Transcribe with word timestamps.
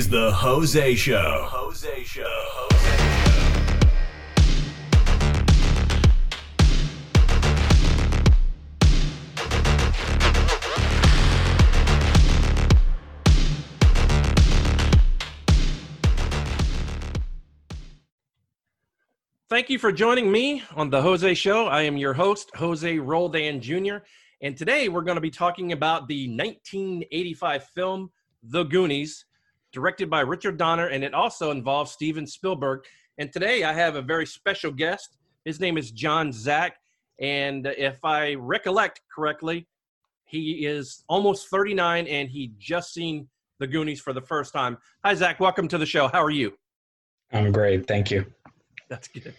is 0.00 0.08
the 0.08 0.32
Jose 0.32 0.94
Show. 0.94 1.46
Jose 1.50 2.04
Show. 2.04 2.68
Thank 19.50 19.68
you 19.68 19.78
for 19.78 19.92
joining 19.92 20.32
me 20.32 20.62
on 20.76 20.88
the 20.88 21.02
Jose 21.02 21.34
Show. 21.34 21.66
I 21.66 21.82
am 21.82 21.98
your 21.98 22.14
host, 22.14 22.50
Jose 22.54 22.98
Roldan 22.98 23.60
Jr. 23.60 23.98
And 24.40 24.56
today 24.56 24.88
we're 24.88 25.02
going 25.02 25.16
to 25.16 25.20
be 25.20 25.30
talking 25.30 25.72
about 25.72 26.08
the 26.08 26.26
1985 26.28 27.64
film 27.64 28.10
The 28.42 28.64
Goonies, 28.64 29.26
directed 29.72 30.10
by 30.10 30.20
Richard 30.20 30.56
Donner, 30.56 30.88
and 30.88 31.04
it 31.04 31.14
also 31.14 31.50
involves 31.50 31.92
Steven 31.92 32.26
Spielberg. 32.26 32.80
And 33.18 33.32
today 33.32 33.64
I 33.64 33.72
have 33.72 33.96
a 33.96 34.02
very 34.02 34.26
special 34.26 34.72
guest. 34.72 35.16
His 35.44 35.60
name 35.60 35.78
is 35.78 35.90
John 35.90 36.32
Zack. 36.32 36.76
And 37.20 37.66
if 37.66 38.04
I 38.04 38.34
recollect 38.34 39.00
correctly, 39.14 39.68
he 40.24 40.66
is 40.66 41.04
almost 41.08 41.48
39 41.48 42.06
and 42.06 42.28
he 42.28 42.52
just 42.58 42.94
seen 42.94 43.28
The 43.58 43.66
Goonies 43.66 44.00
for 44.00 44.12
the 44.12 44.20
first 44.20 44.52
time. 44.52 44.78
Hi, 45.04 45.14
Zack. 45.14 45.40
Welcome 45.40 45.68
to 45.68 45.78
the 45.78 45.86
show. 45.86 46.08
How 46.08 46.22
are 46.22 46.30
you? 46.30 46.52
I'm 47.32 47.52
great. 47.52 47.86
Thank 47.86 48.10
you. 48.10 48.24
That's 48.88 49.08
good. 49.08 49.34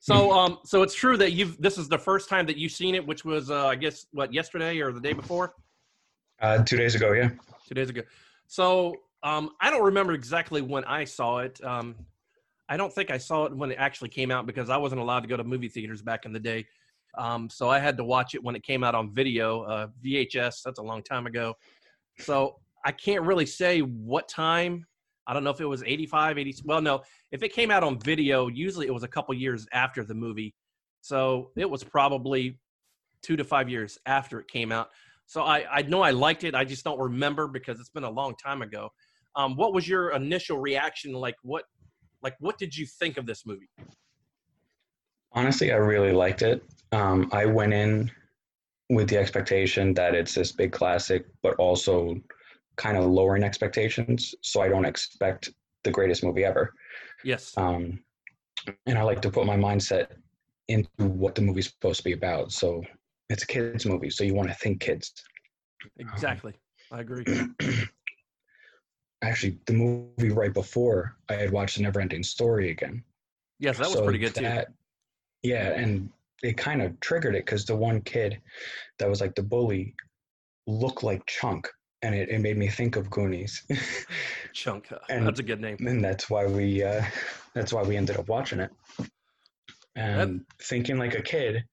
So, 0.00 0.32
um, 0.32 0.58
so 0.64 0.82
it's 0.82 0.94
true 0.94 1.18
that 1.18 1.32
you've 1.32 1.60
this 1.60 1.76
is 1.76 1.86
the 1.86 1.98
first 1.98 2.28
time 2.30 2.46
that 2.46 2.56
you've 2.56 2.72
seen 2.72 2.94
it, 2.94 3.06
which 3.06 3.24
was, 3.24 3.50
uh, 3.50 3.66
I 3.66 3.74
guess, 3.74 4.06
what 4.12 4.32
yesterday 4.32 4.80
or 4.80 4.92
the 4.92 5.00
day 5.00 5.12
before? 5.12 5.52
Uh, 6.40 6.62
two 6.64 6.78
days 6.78 6.94
ago, 6.94 7.12
yeah. 7.12 7.28
Two 7.68 7.74
days 7.74 7.90
ago. 7.90 8.00
So, 8.46 8.96
um, 9.22 9.50
I 9.60 9.70
don't 9.70 9.84
remember 9.84 10.12
exactly 10.12 10.62
when 10.62 10.84
I 10.84 11.04
saw 11.04 11.38
it. 11.38 11.62
Um, 11.64 11.94
I 12.68 12.76
don't 12.76 12.92
think 12.92 13.10
I 13.10 13.18
saw 13.18 13.46
it 13.46 13.54
when 13.54 13.70
it 13.70 13.76
actually 13.78 14.10
came 14.10 14.30
out 14.30 14.46
because 14.46 14.70
I 14.70 14.76
wasn't 14.76 15.00
allowed 15.00 15.20
to 15.20 15.28
go 15.28 15.36
to 15.36 15.44
movie 15.44 15.68
theaters 15.68 16.02
back 16.02 16.24
in 16.24 16.32
the 16.32 16.40
day. 16.40 16.66
Um, 17.18 17.50
so 17.50 17.68
I 17.68 17.80
had 17.80 17.96
to 17.96 18.04
watch 18.04 18.34
it 18.34 18.42
when 18.42 18.54
it 18.54 18.62
came 18.62 18.84
out 18.84 18.94
on 18.94 19.12
video, 19.12 19.62
uh, 19.62 19.86
VHS. 20.04 20.62
That's 20.64 20.78
a 20.78 20.82
long 20.82 21.02
time 21.02 21.26
ago. 21.26 21.54
So 22.18 22.60
I 22.84 22.92
can't 22.92 23.24
really 23.24 23.46
say 23.46 23.80
what 23.80 24.28
time 24.28 24.86
I 25.30 25.32
don't 25.32 25.44
know 25.44 25.50
if 25.50 25.60
it 25.60 25.66
was 25.66 25.84
85, 25.84 26.38
80. 26.38 26.56
Well, 26.64 26.82
no, 26.82 27.02
if 27.30 27.44
it 27.44 27.52
came 27.52 27.70
out 27.70 27.84
on 27.84 28.00
video, 28.00 28.48
usually 28.48 28.88
it 28.88 28.92
was 28.92 29.04
a 29.04 29.08
couple 29.08 29.32
years 29.32 29.64
after 29.72 30.02
the 30.02 30.14
movie. 30.14 30.54
So 31.02 31.52
it 31.56 31.70
was 31.70 31.84
probably 31.84 32.58
two 33.22 33.36
to 33.36 33.44
five 33.44 33.68
years 33.68 33.96
after 34.06 34.40
it 34.40 34.48
came 34.48 34.72
out. 34.72 34.88
So 35.26 35.42
I, 35.42 35.64
I 35.70 35.82
know 35.82 36.02
I 36.02 36.10
liked 36.10 36.42
it. 36.42 36.56
I 36.56 36.64
just 36.64 36.82
don't 36.82 36.98
remember 36.98 37.46
because 37.46 37.78
it's 37.78 37.90
been 37.90 38.02
a 38.02 38.10
long 38.10 38.34
time 38.42 38.60
ago. 38.60 38.90
Um, 39.36 39.56
what 39.56 39.72
was 39.72 39.88
your 39.88 40.10
initial 40.10 40.58
reaction? 40.58 41.12
Like 41.12 41.36
what, 41.42 41.64
like 42.22 42.34
what 42.40 42.58
did 42.58 42.76
you 42.76 42.86
think 42.86 43.16
of 43.16 43.26
this 43.26 43.46
movie? 43.46 43.68
Honestly, 45.32 45.72
I 45.72 45.76
really 45.76 46.12
liked 46.12 46.42
it. 46.42 46.62
Um, 46.92 47.28
I 47.32 47.46
went 47.46 47.72
in 47.72 48.10
with 48.90 49.08
the 49.08 49.16
expectation 49.16 49.94
that 49.94 50.14
it's 50.14 50.34
this 50.34 50.50
big 50.50 50.72
classic, 50.72 51.26
but 51.42 51.54
also 51.56 52.16
kind 52.76 52.96
of 52.96 53.04
lowering 53.04 53.44
expectations 53.44 54.34
so 54.42 54.60
I 54.60 54.68
don't 54.68 54.84
expect 54.84 55.50
the 55.84 55.90
greatest 55.90 56.24
movie 56.24 56.44
ever. 56.44 56.74
Yes. 57.24 57.54
Um, 57.56 58.00
and 58.86 58.98
I 58.98 59.02
like 59.02 59.22
to 59.22 59.30
put 59.30 59.46
my 59.46 59.56
mindset 59.56 60.08
into 60.68 60.88
what 60.98 61.34
the 61.34 61.42
movie's 61.42 61.68
supposed 61.68 61.98
to 61.98 62.04
be 62.04 62.12
about. 62.12 62.52
So 62.52 62.82
it's 63.28 63.44
a 63.44 63.46
kids 63.46 63.86
movie, 63.86 64.10
so 64.10 64.24
you 64.24 64.34
want 64.34 64.48
to 64.48 64.54
think 64.54 64.80
kids. 64.80 65.12
Exactly. 65.98 66.52
Um, 66.90 66.98
I 66.98 67.00
agree. 67.02 67.24
Actually, 69.22 69.58
the 69.66 69.72
movie 69.72 70.30
right 70.30 70.52
before 70.52 71.16
I 71.28 71.34
had 71.34 71.50
watched 71.50 71.76
The 71.76 71.84
Neverending 71.84 72.24
Story 72.24 72.70
again. 72.70 73.02
Yes, 73.58 73.76
that 73.76 73.88
was 73.88 73.94
so 73.94 74.04
pretty 74.04 74.18
good 74.18 74.34
that, 74.34 74.68
too. 74.68 74.72
Yeah, 75.42 75.72
and 75.72 76.10
it 76.42 76.56
kind 76.56 76.80
of 76.82 76.98
triggered 77.00 77.34
it 77.34 77.44
because 77.44 77.64
the 77.64 77.76
one 77.76 78.00
kid 78.00 78.40
that 78.98 79.08
was 79.08 79.20
like 79.20 79.34
the 79.34 79.42
bully 79.42 79.94
looked 80.66 81.02
like 81.02 81.24
Chunk 81.26 81.68
and 82.02 82.14
it, 82.14 82.30
it 82.30 82.40
made 82.40 82.56
me 82.56 82.68
think 82.68 82.96
of 82.96 83.10
Goonies. 83.10 83.62
Chunk, 84.52 84.88
and, 85.08 85.26
that's 85.26 85.40
a 85.40 85.42
good 85.42 85.60
name. 85.60 85.76
And 85.80 86.02
that's 86.02 86.30
why 86.30 86.46
we 86.46 86.82
uh, 86.82 87.04
that's 87.54 87.72
why 87.72 87.82
we 87.82 87.96
ended 87.96 88.16
up 88.16 88.28
watching 88.28 88.60
it. 88.60 88.70
And 89.96 90.40
that, 90.40 90.64
thinking 90.64 90.98
like 90.98 91.14
a 91.14 91.22
kid, 91.22 91.64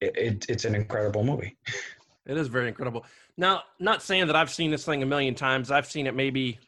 it, 0.00 0.16
it, 0.16 0.46
it's 0.48 0.64
an 0.64 0.74
incredible 0.74 1.22
movie. 1.22 1.56
It 2.26 2.36
is 2.36 2.48
very 2.48 2.68
incredible. 2.68 3.06
Now, 3.36 3.62
not 3.78 4.02
saying 4.02 4.26
that 4.26 4.36
I've 4.36 4.50
seen 4.50 4.70
this 4.70 4.84
thing 4.84 5.02
a 5.02 5.06
million 5.06 5.34
times. 5.34 5.70
I've 5.70 5.86
seen 5.86 6.06
it 6.06 6.14
maybe 6.14 6.58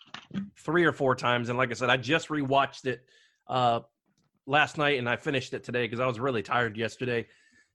three 0.57 0.85
or 0.85 0.93
four 0.93 1.15
times, 1.15 1.49
and 1.49 1.59
like 1.59 1.71
I 1.71 1.75
said, 1.75 1.91
I 1.91 1.97
just 1.97 2.29
rewatched 2.29 2.87
it 2.87 3.05
uh, 3.49 3.81
last 4.47 4.79
night, 4.79 4.99
and 4.99 5.09
I 5.09 5.17
finished 5.17 5.53
it 5.53 5.63
today 5.65 5.85
because 5.85 6.01
I 6.01 6.07
was 6.07 6.19
really 6.19 6.43
tired 6.43 6.77
yesterday. 6.77 7.27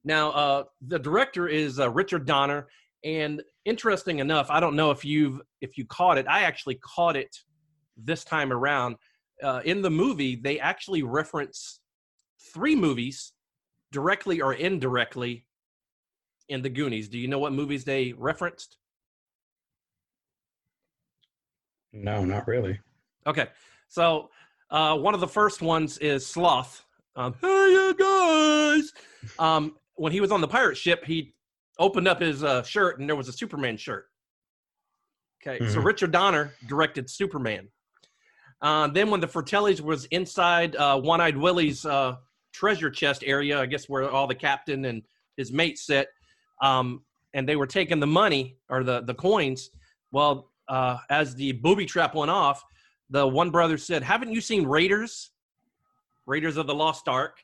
Now, 0.03 0.31
uh, 0.31 0.63
the 0.81 0.99
director 0.99 1.47
is 1.47 1.79
uh, 1.79 1.89
Richard 1.89 2.25
Donner, 2.25 2.67
and 3.03 3.43
interesting 3.65 4.19
enough, 4.19 4.49
I 4.49 4.59
don't 4.59 4.75
know 4.75 4.91
if 4.91 5.05
you've 5.05 5.41
if 5.61 5.77
you 5.77 5.85
caught 5.85 6.17
it. 6.17 6.27
I 6.27 6.43
actually 6.43 6.75
caught 6.75 7.15
it 7.15 7.35
this 7.95 8.23
time 8.23 8.51
around. 8.51 8.95
Uh, 9.43 9.61
in 9.65 9.81
the 9.81 9.89
movie, 9.89 10.35
they 10.35 10.59
actually 10.59 11.03
reference 11.03 11.79
three 12.53 12.75
movies 12.75 13.33
directly 13.91 14.41
or 14.41 14.53
indirectly 14.53 15.45
in 16.49 16.61
the 16.61 16.69
Goonies. 16.69 17.09
Do 17.09 17.17
you 17.17 17.27
know 17.27 17.39
what 17.39 17.53
movies 17.53 17.83
they 17.83 18.13
referenced? 18.13 18.77
No, 21.93 22.25
not 22.25 22.47
really. 22.47 22.79
Okay, 23.25 23.47
so 23.87 24.29
uh, 24.69 24.97
one 24.97 25.13
of 25.13 25.19
the 25.19 25.27
first 25.27 25.61
ones 25.61 25.97
is 25.97 26.25
Sloth. 26.25 26.85
Um, 27.15 27.33
hey, 27.41 27.47
you 27.47 27.95
guys! 27.97 28.93
Um, 29.39 29.75
when 29.95 30.11
he 30.11 30.21
was 30.21 30.31
on 30.31 30.41
the 30.41 30.47
pirate 30.47 30.77
ship, 30.77 31.03
he 31.05 31.33
opened 31.79 32.07
up 32.07 32.21
his 32.21 32.43
uh, 32.43 32.63
shirt 32.63 32.99
and 32.99 33.09
there 33.09 33.15
was 33.15 33.27
a 33.27 33.33
Superman 33.33 33.77
shirt. 33.77 34.05
Okay, 35.41 35.63
mm-hmm. 35.63 35.73
so 35.73 35.79
Richard 35.79 36.11
Donner 36.11 36.53
directed 36.67 37.09
Superman. 37.09 37.67
Uh, 38.61 38.87
then 38.87 39.09
when 39.09 39.19
the 39.19 39.27
Fratellis 39.27 39.81
was 39.81 40.05
inside 40.05 40.75
uh, 40.75 40.99
One 40.99 41.21
Eyed 41.21 41.37
Willie's 41.37 41.85
uh, 41.85 42.15
treasure 42.53 42.89
chest 42.89 43.23
area, 43.25 43.59
I 43.59 43.65
guess 43.65 43.87
where 43.87 44.09
all 44.09 44.27
the 44.27 44.35
captain 44.35 44.85
and 44.85 45.03
his 45.37 45.51
mates 45.51 45.85
sit, 45.85 46.07
um, 46.61 47.01
and 47.33 47.47
they 47.47 47.55
were 47.55 47.67
taking 47.67 47.99
the 47.99 48.07
money 48.07 48.57
or 48.69 48.83
the 48.83 49.01
the 49.01 49.13
coins. 49.13 49.69
Well, 50.11 50.51
uh, 50.67 50.97
as 51.09 51.35
the 51.35 51.53
booby 51.53 51.85
trap 51.85 52.15
went 52.15 52.31
off, 52.31 52.63
the 53.09 53.27
one 53.27 53.49
brother 53.49 53.77
said, 53.77 54.03
"Haven't 54.03 54.31
you 54.31 54.41
seen 54.41 54.65
Raiders? 54.65 55.31
Raiders 56.25 56.57
of 56.57 56.67
the 56.67 56.75
Lost 56.75 57.07
Ark?" 57.07 57.39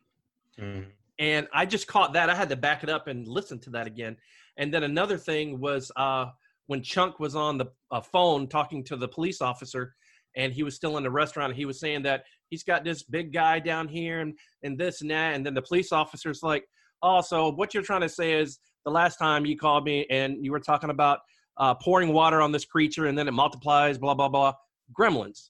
Mm-hmm. 0.60 0.90
And 1.20 1.48
I 1.54 1.66
just 1.66 1.88
caught 1.88 2.14
that. 2.14 2.30
I 2.30 2.36
had 2.36 2.50
to 2.50 2.56
back 2.56 2.84
it 2.84 2.90
up 2.90 3.08
and 3.08 3.28
listen 3.28 3.60
to 3.60 3.70
that 3.72 3.88
again. 3.88 4.18
And 4.58 4.74
then 4.74 4.84
another 4.84 5.18
thing 5.18 5.60
was 5.60 5.92
uh, 5.96 6.28
when 6.68 6.82
Chunk 6.82 7.20
was 7.20 7.36
on 7.36 7.58
the 7.58 7.68
uh, 7.92 8.02
phone 8.02 8.48
talking 8.48 8.84
to 8.86 8.98
the 8.98 9.08
police 9.08 9.42
officer, 9.42 9.96
and 10.36 10.52
he 10.52 10.64
was 10.64 10.76
still 10.76 10.98
in 10.98 11.04
the 11.04 11.12
restaurant. 11.12 11.56
He 11.56 11.66
was 11.66 11.80
saying 11.80 12.04
that 12.04 12.24
he's 12.50 12.64
got 12.64 12.84
this 12.84 13.04
big 13.04 13.32
guy 13.32 13.60
down 13.60 13.88
here 13.88 14.20
and, 14.22 14.34
and 14.64 14.78
this 14.78 15.02
and 15.02 15.12
that. 15.12 15.36
And 15.36 15.46
then 15.46 15.54
the 15.54 15.62
police 15.62 15.92
officer's 15.92 16.42
like, 16.42 16.66
"Oh, 17.02 17.22
so 17.22 17.50
what 17.52 17.74
you're 17.74 17.84
trying 17.84 18.02
to 18.02 18.10
say 18.10 18.34
is 18.34 18.60
the 18.86 18.92
last 18.92 19.18
time 19.18 19.46
you 19.46 19.58
called 19.58 19.86
me 19.86 20.06
and 20.10 20.44
you 20.44 20.52
were 20.52 20.60
talking 20.60 20.90
about 20.90 21.20
uh, 21.58 21.74
pouring 21.76 22.14
water 22.14 22.42
on 22.42 22.52
this 22.52 22.66
creature 22.66 23.08
and 23.08 23.18
then 23.18 23.28
it 23.28 23.34
multiplies, 23.34 23.98
blah 23.98 24.14
blah 24.14 24.30
blah, 24.30 24.54
gremlins." 24.98 25.50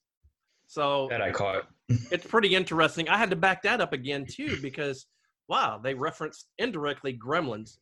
So 0.67 1.07
that 1.09 1.21
I 1.21 1.31
caught. 1.31 1.67
it's 1.89 2.25
pretty 2.25 2.55
interesting. 2.55 3.09
I 3.09 3.17
had 3.17 3.29
to 3.29 3.35
back 3.35 3.63
that 3.63 3.81
up 3.81 3.94
again 3.94 4.25
too 4.30 4.57
because 4.62 5.06
wow, 5.47 5.80
they 5.83 5.94
referenced 5.94 6.47
indirectly 6.57 7.18
Gremlins. 7.18 7.77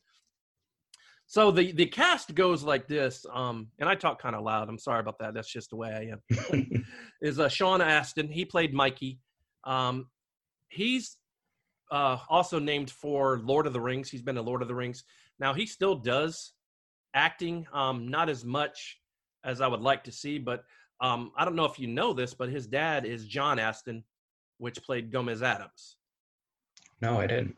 So 1.28 1.52
the 1.52 1.72
the 1.72 1.86
cast 1.86 2.36
goes 2.36 2.64
like 2.64 2.88
this, 2.88 3.26
um, 3.34 3.68
and 3.80 3.88
I 3.88 3.96
talk 3.96 4.22
kind 4.22 4.36
of 4.36 4.44
loud. 4.44 4.68
I'm 4.68 4.78
sorry 4.78 5.00
about 5.00 5.20
that. 5.20 5.34
That's 5.34 5.52
just 5.52 5.70
the 5.70 5.78
way 5.78 5.90
I 5.90 6.36
am. 6.36 6.86
is 7.22 7.40
uh, 7.40 7.48
Sean 7.48 7.80
Astin? 7.82 8.28
He 8.28 8.44
played 8.44 8.74
Mikey. 8.74 9.20
Um, 9.64 10.08
he's 10.68 11.16
uh, 11.90 12.18
also 12.30 12.60
named 12.60 12.92
for 12.92 13.40
Lord 13.46 13.66
of 13.66 13.72
the 13.72 13.80
Rings. 13.80 14.10
He's 14.10 14.22
been 14.22 14.38
in 14.38 14.44
Lord 14.44 14.62
of 14.62 14.68
the 14.68 14.76
Rings. 14.76 15.06
Now 15.42 15.56
he 15.56 15.66
still 15.66 15.96
does 15.96 16.54
acting, 17.16 17.68
um, 17.74 18.08
not 18.08 18.30
as 18.30 18.46
much 18.46 19.00
as 19.44 19.60
I 19.60 19.68
would 19.68 19.82
like 19.82 20.04
to 20.04 20.12
see, 20.12 20.38
but 20.38 20.64
um, 21.02 21.32
I 21.36 21.44
don't 21.44 21.56
know 21.56 21.66
if 21.66 21.80
you 21.80 21.88
know 21.88 22.14
this, 22.14 22.36
but 22.36 22.50
his 22.50 22.68
dad 22.68 23.06
is 23.06 23.26
John 23.26 23.58
Astin, 23.58 24.04
which 24.60 24.84
played 24.84 25.12
Gomez 25.12 25.42
Addams. 25.42 25.98
No, 27.02 27.20
I 27.20 27.26
didn't. 27.26 27.56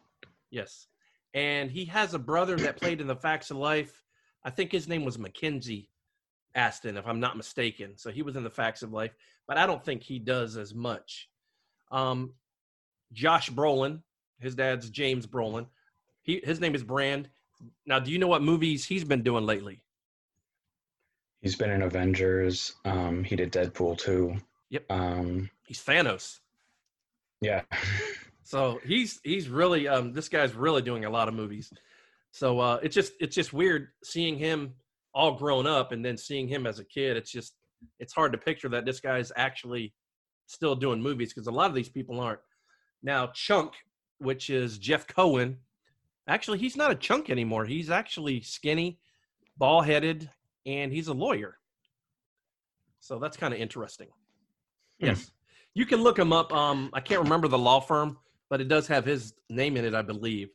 Yes. 0.50 0.88
And 1.34 1.70
he 1.70 1.84
has 1.86 2.14
a 2.14 2.20
brother 2.20 2.56
that 2.56 2.78
played 2.78 3.02
in 3.02 3.08
the 3.08 3.18
Facts 3.18 3.52
of 3.52 3.58
Life. 3.58 4.06
I 4.46 4.50
think 4.50 4.72
his 4.72 4.88
name 4.88 5.04
was 5.04 5.20
Mackenzie 5.20 5.90
Astin, 6.56 6.96
if 6.96 7.06
I'm 7.06 7.20
not 7.20 7.36
mistaken. 7.36 7.98
So 7.98 8.12
he 8.12 8.22
was 8.22 8.38
in 8.38 8.46
the 8.46 8.50
Facts 8.50 8.82
of 8.82 8.94
Life, 8.94 9.14
but 9.46 9.58
I 9.58 9.66
don't 9.66 9.84
think 9.84 10.04
he 10.04 10.20
does 10.20 10.56
as 10.56 10.74
much. 10.74 11.28
Um, 11.92 12.34
Josh 13.12 13.50
Brolin, 13.50 14.00
his 14.40 14.56
dad's 14.56 14.90
James 14.90 15.28
Brolin. 15.28 15.68
He 16.22 16.40
his 16.44 16.62
name 16.62 16.76
is 16.76 16.84
Brand. 16.84 17.28
Now, 17.86 18.00
do 18.00 18.12
you 18.12 18.18
know 18.20 18.28
what 18.28 18.42
movies 18.42 18.86
he's 18.86 19.04
been 19.04 19.24
doing 19.24 19.46
lately? 19.46 19.82
He's 21.42 21.56
been 21.56 21.72
in 21.72 21.82
Avengers. 21.82 22.74
Um, 22.86 23.24
he 23.24 23.36
did 23.36 23.52
Deadpool 23.52 23.98
too. 23.98 24.36
Yep. 24.70 24.86
Um, 24.90 25.50
He's 25.68 25.84
Thanos. 25.84 26.40
yeah. 27.42 27.62
So 28.46 28.82
he's 28.86 29.22
he's 29.24 29.48
really 29.48 29.88
um 29.88 30.12
this 30.12 30.28
guy's 30.28 30.54
really 30.54 30.82
doing 30.82 31.06
a 31.06 31.10
lot 31.10 31.30
of 31.30 31.34
movies. 31.34 31.72
So 32.32 32.60
uh 32.60 32.78
it's 32.84 32.94
just 32.94 33.14
it's 33.22 33.34
just 33.34 33.54
weird 33.54 33.88
seeing 34.04 34.38
him 34.38 34.74
all 35.14 35.32
grown 35.38 35.66
up 35.66 35.94
and 35.94 36.04
then 36.04 36.18
seeing 36.18 36.50
him 36.50 36.68
as 36.68 36.78
a 36.78 36.84
kid. 36.84 37.16
It's 37.16 37.32
just 37.32 37.54
it's 38.00 38.12
hard 38.14 38.34
to 38.34 38.38
picture 38.38 38.68
that 38.68 38.86
this 38.86 39.00
guy's 39.00 39.32
actually 39.38 39.94
still 40.48 40.76
doing 40.76 41.02
movies 41.02 41.34
because 41.34 41.48
a 41.48 41.52
lot 41.52 41.70
of 41.70 41.74
these 41.74 41.88
people 41.88 42.20
aren't. 42.20 42.42
Now 43.02 43.28
Chunk, 43.28 43.72
which 44.18 44.50
is 44.50 44.78
Jeff 44.78 45.08
Cohen, 45.08 45.58
actually 46.28 46.60
he's 46.60 46.76
not 46.76 46.92
a 46.92 46.96
chunk 46.96 47.30
anymore. 47.30 47.66
He's 47.66 47.90
actually 47.90 48.42
skinny, 48.42 49.00
ball 49.58 49.82
headed, 49.82 50.30
and 50.66 50.92
he's 50.92 51.08
a 51.08 51.14
lawyer. 51.14 51.58
So 53.00 53.20
that's 53.20 53.38
kind 53.38 53.54
of 53.54 53.60
interesting. 53.60 54.08
Hmm. 55.00 55.08
Yes. 55.08 55.32
You 55.76 55.86
can 55.86 56.04
look 56.04 56.20
him 56.20 56.32
up. 56.32 56.54
Um, 56.54 56.90
I 56.94 57.00
can't 57.00 57.22
remember 57.22 57.48
the 57.48 57.58
law 57.58 57.80
firm, 57.80 58.18
but 58.50 58.62
it 58.62 58.68
does 58.68 58.88
have 58.88 59.06
his 59.06 59.34
name 59.50 59.76
in 59.76 59.86
it, 59.86 59.96
I 59.96 60.04
believe. 60.04 60.50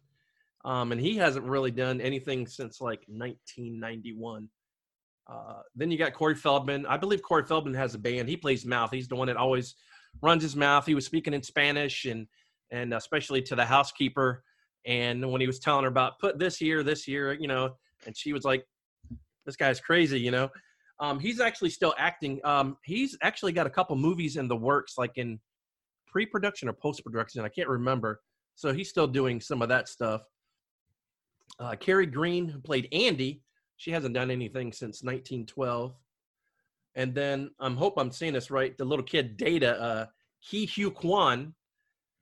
Um, 0.65 0.93
and 0.93 1.01
he 1.01 1.17
hasn't 1.17 1.45
really 1.45 1.71
done 1.71 2.01
anything 2.01 2.47
since 2.47 2.81
like 2.81 3.01
1991. 3.09 4.49
Uh, 5.31 5.61
then 5.77 5.91
you 5.91 5.99
got 5.99 6.15
Corey 6.15 6.35
Feldman. 6.35 6.87
I 6.87 6.97
believe 6.97 7.23
Corey 7.23 7.45
Feldman 7.45 7.75
has 7.75 7.95
a 7.95 7.99
band. 7.99 8.29
He 8.29 8.37
plays 8.37 8.65
mouth. 8.65 8.91
He's 8.91 9.09
the 9.09 9.17
one 9.17 9.29
that 9.29 9.37
always 9.37 9.75
runs 10.23 10.43
his 10.43 10.57
mouth. 10.57 10.87
He 10.87 10.95
was 10.95 11.05
speaking 11.05 11.35
in 11.35 11.43
Spanish 11.43 12.05
and 12.05 12.27
and 12.71 12.93
especially 12.93 13.43
to 13.43 13.57
the 13.57 13.65
housekeeper. 13.65 14.43
And 14.87 15.31
when 15.31 15.41
he 15.41 15.47
was 15.47 15.59
telling 15.59 15.83
her 15.83 15.89
about 15.89 16.19
put 16.19 16.39
this 16.39 16.57
here, 16.57 16.83
this 16.83 17.05
here, 17.05 17.33
you 17.33 17.49
know, 17.49 17.77
and 18.07 18.17
she 18.17 18.33
was 18.33 18.45
like, 18.45 18.65
"This 19.45 19.57
guy's 19.57 19.81
crazy," 19.81 20.21
you 20.21 20.31
know. 20.31 20.49
Um, 21.01 21.21
he's 21.21 21.41
actually 21.41 21.71
still 21.71 21.95
acting. 21.99 22.41
Um, 22.45 22.77
he's 22.85 23.17
actually 23.23 23.53
got 23.53 23.67
a 23.67 23.71
couple 23.71 23.97
movies 23.97 24.37
in 24.37 24.49
the 24.49 24.57
works, 24.57 24.95
like 24.99 25.13
in 25.17 25.39
pre-production 26.07 26.69
or 26.69 26.73
post-production. 26.73 27.45
I 27.45 27.49
can't 27.49 27.69
remember. 27.69 28.21
So 28.57 28.73
he's 28.73 28.89
still 28.89 29.07
doing 29.07 29.41
some 29.41 29.63
of 29.63 29.69
that 29.69 29.89
stuff. 29.89 30.23
Uh, 31.61 31.73
Kerri 31.73 32.11
Green, 32.11 32.49
who 32.49 32.59
played 32.59 32.89
Andy, 32.93 33.43
she 33.77 33.93
hasn't 33.93 34.15
done 34.15 34.31
anything 34.31 34.73
since 34.73 35.03
1912. 35.03 35.95
And 36.97 37.15
then 37.15 37.51
I 37.61 37.67
um, 37.67 37.77
hope 37.77 37.95
I'm 37.97 38.11
saying 38.11 38.33
this 38.33 38.51
right. 38.51 38.77
The 38.77 38.85
little 38.85 39.05
kid 39.05 39.37
Data, 39.37 39.81
uh, 39.81 40.07
Ke 40.45 40.69
Huy 40.69 40.91
Quan. 40.91 41.55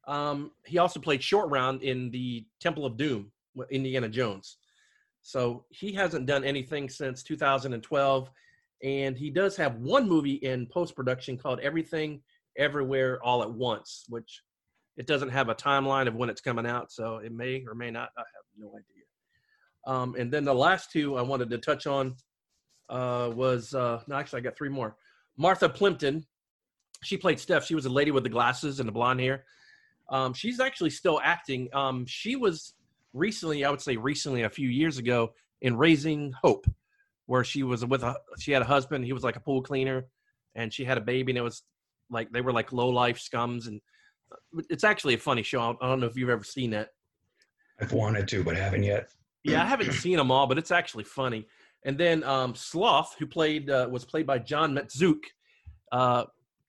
Um, 0.06 0.53
he 0.64 0.79
also 0.79 1.00
played 1.00 1.23
Short 1.23 1.50
Round 1.50 1.82
in 1.82 2.11
the 2.11 2.47
Temple 2.61 2.87
of 2.87 2.97
Doom, 2.97 3.32
with 3.55 3.70
Indiana 3.70 4.08
Jones. 4.08 4.58
So 5.23 5.64
he 5.70 5.93
hasn't 5.93 6.26
done 6.26 6.44
anything 6.44 6.88
since 6.88 7.25
2012 7.25 8.31
and 8.82 9.17
he 9.17 9.31
does 9.31 9.56
have 9.56 9.76
one 9.76 10.08
movie 10.08 10.35
in 10.35 10.67
post 10.67 10.94
production 10.94 11.37
called 11.37 11.61
Everything 11.61 12.20
Everywhere 12.58 13.23
All 13.25 13.43
at 13.43 13.50
Once, 13.50 14.05
which 14.08 14.43
it 14.97 15.06
doesn't 15.06 15.31
have 15.31 15.49
a 15.49 15.55
timeline 15.55 16.06
of 16.06 16.14
when 16.14 16.31
it's 16.31 16.41
coming 16.41 16.67
out, 16.67 16.93
so 16.93 17.17
it 17.19 17.32
may 17.32 17.64
or 17.67 17.75
may 17.75 17.91
not. 17.91 18.11
I 18.17 18.20
have 18.20 18.44
no 18.58 18.69
idea. 18.69 19.05
Um, 19.87 20.14
and 20.19 20.32
then 20.32 20.44
the 20.44 20.55
last 20.55 20.91
two 20.91 21.17
I 21.17 21.23
wanted 21.23 21.50
to 21.50 21.58
touch 21.58 21.87
on 21.87 22.17
uh, 22.88 23.31
was 23.35 23.75
uh, 23.75 24.03
no, 24.06 24.17
actually 24.17 24.41
I 24.41 24.43
got 24.43 24.56
three 24.56 24.69
more. 24.69 24.97
Martha 25.37 25.69
Plimpton, 25.69 26.26
she 27.03 27.17
played 27.17 27.38
Steph. 27.38 27.64
She 27.64 27.75
was 27.75 27.87
a 27.87 27.91
lady 27.91 28.11
with 28.11 28.25
the 28.25 28.31
glasses 28.31 28.81
and 28.81 28.88
the 28.88 28.93
blonde 28.93 29.20
hair. 29.20 29.44
Um, 30.08 30.32
she's 30.32 30.61
actually 30.61 30.91
still 30.91 31.20
acting. 31.23 31.69
Um, 31.73 32.06
she 32.06 32.37
was 32.37 32.75
recently, 33.12 33.64
I 33.64 33.70
would 33.70 33.81
say 33.81 33.97
recently, 33.97 34.43
a 34.43 34.50
few 34.50 34.69
years 34.69 34.99
ago, 34.99 35.32
in 35.62 35.76
Raising 35.76 36.32
Hope 36.43 36.67
where 37.26 37.44
she 37.44 37.62
was 37.62 37.85
with 37.85 38.03
a 38.03 38.17
she 38.38 38.53
had 38.53 38.62
a 38.62 38.64
husband 38.64 39.05
he 39.05 39.12
was 39.12 39.25
like 39.25 39.37
a 39.37 39.41
pool 39.41 39.62
cleaner 39.62 40.06
and 40.55 40.73
she 40.73 40.85
had 40.85 40.97
a 40.97 41.00
baby 41.00 41.32
and 41.32 41.38
it 41.38 41.43
was 41.43 41.62
like 42.11 42.31
they 42.31 42.41
were 42.41 42.53
like 42.53 42.73
low 42.73 42.88
life 42.88 43.19
scums 43.19 43.67
and 43.67 43.81
uh, 44.32 44.62
it's 44.70 44.85
actually 44.85 45.14
a 45.14 45.19
funny 45.19 45.43
show. 45.43 45.61
I 45.81 45.88
don't 45.88 46.00
know 46.00 46.06
if 46.06 46.17
you've 46.17 46.31
ever 46.31 46.44
seen 46.44 46.73
it. 46.73 46.88
I've 47.81 47.93
wanted 47.93 48.26
to 48.29 48.43
but 48.43 48.56
haven't 48.56 48.85
yet. 48.85 49.11
Yeah 49.44 49.62
i 49.62 49.67
haven't 49.67 49.93
seen 49.93 50.17
them 50.17 50.31
all 50.31 50.47
but 50.47 50.58
it's 50.58 50.70
actually 50.70 51.05
funny. 51.05 51.47
And 51.85 51.99
then 51.99 52.25
um 52.25 52.55
sloth 52.55 53.17
who 53.19 53.26
played 53.26 53.70
uh, 53.70 53.88
was 53.91 54.05
played 54.05 54.26
by 54.26 54.38
john 54.38 54.75
metzook 54.75 55.23
uh 55.93 56.25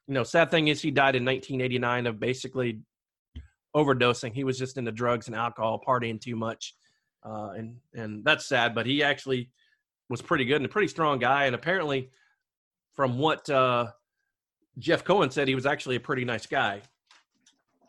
you 0.07 0.13
know 0.13 0.24
sad 0.24 0.51
thing 0.51 0.68
is 0.68 0.81
he 0.81 0.92
died 0.92 1.16
in 1.16 1.25
1989 1.25 2.07
of 2.07 2.19
basically 2.19 2.81
overdosing 3.75 4.33
he 4.33 4.43
was 4.43 4.57
just 4.57 4.77
into 4.77 4.91
drugs 4.91 5.27
and 5.27 5.35
alcohol 5.35 5.81
partying 5.85 6.19
too 6.19 6.35
much 6.35 6.75
uh 7.25 7.49
and 7.55 7.75
and 7.93 8.23
that's 8.23 8.47
sad 8.47 8.73
but 8.73 8.85
he 8.85 9.03
actually 9.03 9.49
was 10.09 10.21
pretty 10.21 10.45
good 10.45 10.57
and 10.57 10.65
a 10.65 10.69
pretty 10.69 10.87
strong 10.87 11.19
guy. 11.19 11.45
And 11.45 11.55
apparently, 11.55 12.09
from 12.95 13.17
what 13.17 13.49
uh, 13.49 13.87
Jeff 14.79 15.03
Cohen 15.03 15.29
said, 15.31 15.47
he 15.47 15.55
was 15.55 15.65
actually 15.65 15.95
a 15.95 15.99
pretty 15.99 16.25
nice 16.25 16.45
guy. 16.45 16.81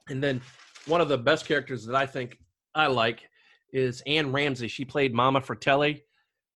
And 0.08 0.22
then 0.22 0.40
one 0.86 1.00
of 1.00 1.08
the 1.08 1.18
best 1.18 1.46
characters 1.46 1.84
that 1.86 1.94
I 1.94 2.06
think 2.06 2.38
I 2.74 2.86
like 2.86 3.28
is 3.72 4.02
Anne 4.06 4.32
Ramsey. 4.32 4.68
She 4.68 4.84
played 4.84 5.14
Mama 5.14 5.40
Fratelli. 5.40 6.02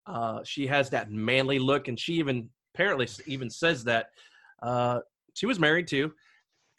Uh, 0.05 0.41
she 0.43 0.67
has 0.67 0.89
that 0.89 1.11
manly 1.11 1.59
look, 1.59 1.87
and 1.87 1.97
she 1.99 2.13
even 2.13 2.49
apparently 2.73 3.07
even 3.25 3.49
says 3.49 3.83
that 3.85 4.07
uh, 4.61 4.99
she 5.33 5.45
was 5.45 5.59
married 5.59 5.87
too. 5.87 6.11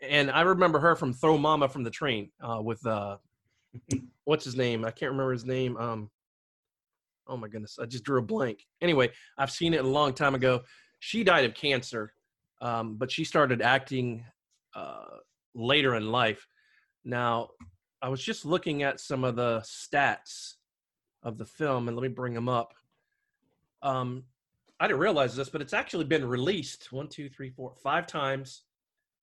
And 0.08 0.30
I 0.30 0.42
remember 0.42 0.78
her 0.78 0.96
from 0.96 1.12
Throw 1.12 1.38
Mama 1.38 1.68
from 1.68 1.82
the 1.82 1.90
Train 1.90 2.30
uh, 2.40 2.60
with 2.62 2.84
uh, 2.86 3.16
what's 4.24 4.44
his 4.44 4.56
name? 4.56 4.84
I 4.84 4.90
can't 4.90 5.12
remember 5.12 5.32
his 5.32 5.44
name. 5.44 5.76
Um, 5.76 6.10
oh 7.26 7.36
my 7.36 7.48
goodness, 7.48 7.78
I 7.80 7.86
just 7.86 8.04
drew 8.04 8.18
a 8.18 8.22
blank. 8.22 8.66
Anyway, 8.80 9.10
I've 9.38 9.50
seen 9.50 9.74
it 9.74 9.84
a 9.84 9.88
long 9.88 10.12
time 10.12 10.34
ago. 10.34 10.62
She 11.00 11.24
died 11.24 11.44
of 11.44 11.54
cancer, 11.54 12.12
um, 12.60 12.96
but 12.96 13.10
she 13.10 13.24
started 13.24 13.62
acting 13.62 14.24
uh, 14.74 15.18
later 15.54 15.94
in 15.94 16.10
life. 16.10 16.46
Now, 17.04 17.50
I 18.00 18.08
was 18.08 18.22
just 18.22 18.44
looking 18.44 18.82
at 18.82 19.00
some 19.00 19.24
of 19.24 19.36
the 19.36 19.60
stats 19.60 20.54
of 21.22 21.38
the 21.38 21.46
film, 21.46 21.88
and 21.88 21.96
let 21.96 22.02
me 22.02 22.08
bring 22.08 22.34
them 22.34 22.48
up. 22.48 22.74
Um, 23.82 24.24
I 24.80 24.86
didn't 24.86 25.00
realize 25.00 25.36
this, 25.36 25.48
but 25.48 25.62
it's 25.62 25.72
actually 25.72 26.04
been 26.04 26.26
released 26.26 26.92
one, 26.92 27.08
two, 27.08 27.28
three, 27.28 27.50
four, 27.50 27.74
five 27.82 28.06
times. 28.06 28.62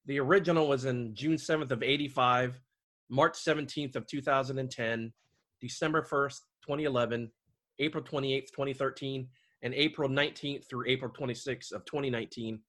The 0.05 0.19
original 0.19 0.67
was 0.67 0.85
in 0.85 1.13
June 1.13 1.35
7th 1.35 1.71
of 1.71 1.83
85, 1.83 2.59
March 3.09 3.33
17th 3.33 3.95
of 3.95 4.07
2010, 4.07 5.13
December 5.59 6.01
1st, 6.01 6.39
2011, 6.63 7.31
April 7.79 8.03
28th, 8.03 8.47
2013, 8.51 9.27
and 9.61 9.73
April 9.73 10.09
19th 10.09 10.67
through 10.67 10.85
April 10.87 11.11
26th 11.11 11.71
of 11.71 11.85
2019. 11.85 12.59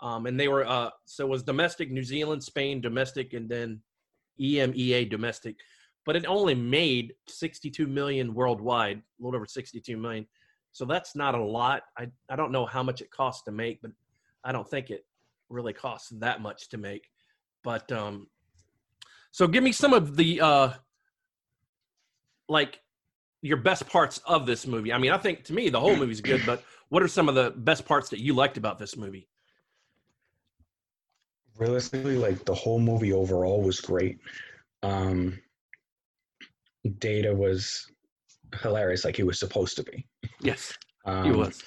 Um, 0.00 0.26
and 0.26 0.38
they 0.38 0.48
were, 0.48 0.66
uh, 0.66 0.90
so 1.04 1.26
it 1.26 1.30
was 1.30 1.44
domestic, 1.44 1.90
New 1.90 2.02
Zealand, 2.02 2.42
Spain, 2.42 2.80
domestic, 2.80 3.34
and 3.34 3.48
then 3.48 3.80
EMEA 4.40 5.08
domestic. 5.08 5.56
But 6.04 6.16
it 6.16 6.26
only 6.26 6.54
made 6.54 7.14
62 7.28 7.86
million 7.86 8.34
worldwide, 8.34 8.98
a 8.98 9.24
little 9.24 9.36
over 9.36 9.46
62 9.46 9.96
million. 9.96 10.26
So 10.72 10.84
that's 10.84 11.14
not 11.14 11.36
a 11.36 11.42
lot. 11.42 11.82
I, 11.96 12.08
I 12.28 12.34
don't 12.34 12.50
know 12.50 12.66
how 12.66 12.82
much 12.82 13.00
it 13.00 13.12
costs 13.12 13.44
to 13.44 13.52
make, 13.52 13.80
but 13.80 13.92
I 14.42 14.50
don't 14.50 14.68
think 14.68 14.90
it 14.90 15.04
really 15.54 15.72
costs 15.72 16.10
that 16.18 16.40
much 16.42 16.68
to 16.70 16.78
make. 16.78 17.08
But 17.62 17.90
um, 17.92 18.28
so 19.30 19.46
give 19.46 19.64
me 19.64 19.72
some 19.72 19.92
of 19.92 20.16
the 20.16 20.40
uh, 20.40 20.72
like 22.48 22.80
your 23.44 23.58
best 23.58 23.86
parts 23.86 24.18
of 24.26 24.46
this 24.46 24.66
movie? 24.66 24.92
I 24.92 24.98
mean, 24.98 25.12
I 25.12 25.18
think 25.18 25.44
to 25.44 25.52
me 25.52 25.68
the 25.68 25.78
whole 25.78 25.96
movie's 25.96 26.22
good, 26.22 26.42
but 26.46 26.64
what 26.88 27.02
are 27.02 27.08
some 27.08 27.28
of 27.28 27.34
the 27.34 27.50
best 27.50 27.84
parts 27.84 28.08
that 28.08 28.20
you 28.20 28.34
liked 28.34 28.56
about 28.56 28.78
this 28.78 28.96
movie? 28.96 29.28
Realistically, 31.58 32.16
like 32.16 32.44
the 32.46 32.54
whole 32.54 32.80
movie 32.80 33.12
overall 33.12 33.62
was 33.62 33.80
great. 33.80 34.18
Um, 34.82 35.38
Data 36.98 37.34
was 37.34 37.86
hilarious, 38.62 39.04
like 39.04 39.16
he 39.16 39.22
was 39.22 39.38
supposed 39.38 39.76
to 39.76 39.82
be. 39.84 40.06
Yes, 40.40 40.72
um, 41.04 41.24
he 41.24 41.30
was. 41.30 41.62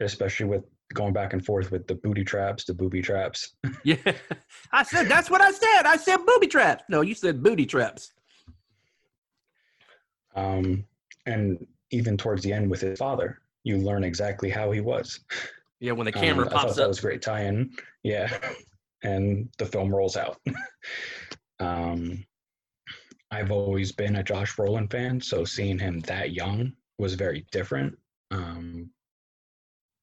Especially 0.00 0.46
with 0.46 0.64
going 0.92 1.12
back 1.12 1.32
and 1.32 1.44
forth 1.44 1.70
with 1.70 1.86
the 1.86 1.94
booty 1.94 2.24
traps, 2.24 2.64
the 2.64 2.74
booby 2.74 3.02
traps. 3.02 3.54
yeah, 3.84 3.96
I 4.72 4.82
said 4.82 5.08
that's 5.08 5.30
what 5.30 5.40
I 5.40 5.50
said. 5.50 5.82
I 5.84 5.96
said 5.96 6.18
booby 6.26 6.46
traps. 6.46 6.84
No, 6.88 7.00
you 7.00 7.14
said 7.14 7.42
booty 7.42 7.66
traps. 7.66 8.12
Um, 10.34 10.84
and 11.26 11.66
even 11.90 12.16
towards 12.16 12.42
the 12.42 12.52
end 12.52 12.70
with 12.70 12.80
his 12.80 12.98
father, 12.98 13.40
you 13.64 13.78
learn 13.78 14.04
exactly 14.04 14.50
how 14.50 14.70
he 14.72 14.80
was. 14.80 15.20
Yeah, 15.80 15.92
when 15.92 16.04
the 16.04 16.12
camera 16.12 16.46
um, 16.46 16.52
pops 16.52 16.72
up. 16.72 16.76
That 16.76 16.88
was 16.88 17.00
great 17.00 17.22
tie-in. 17.22 17.70
Yeah, 18.02 18.32
and 19.02 19.48
the 19.58 19.66
film 19.66 19.94
rolls 19.94 20.16
out. 20.16 20.40
um, 21.60 22.24
I've 23.30 23.50
always 23.50 23.92
been 23.92 24.16
a 24.16 24.22
Josh 24.22 24.54
Brolin 24.54 24.90
fan, 24.90 25.20
so 25.20 25.44
seeing 25.44 25.78
him 25.78 26.00
that 26.00 26.32
young 26.32 26.72
was 26.98 27.14
very 27.14 27.46
different. 27.50 27.98
Um, 28.30 28.90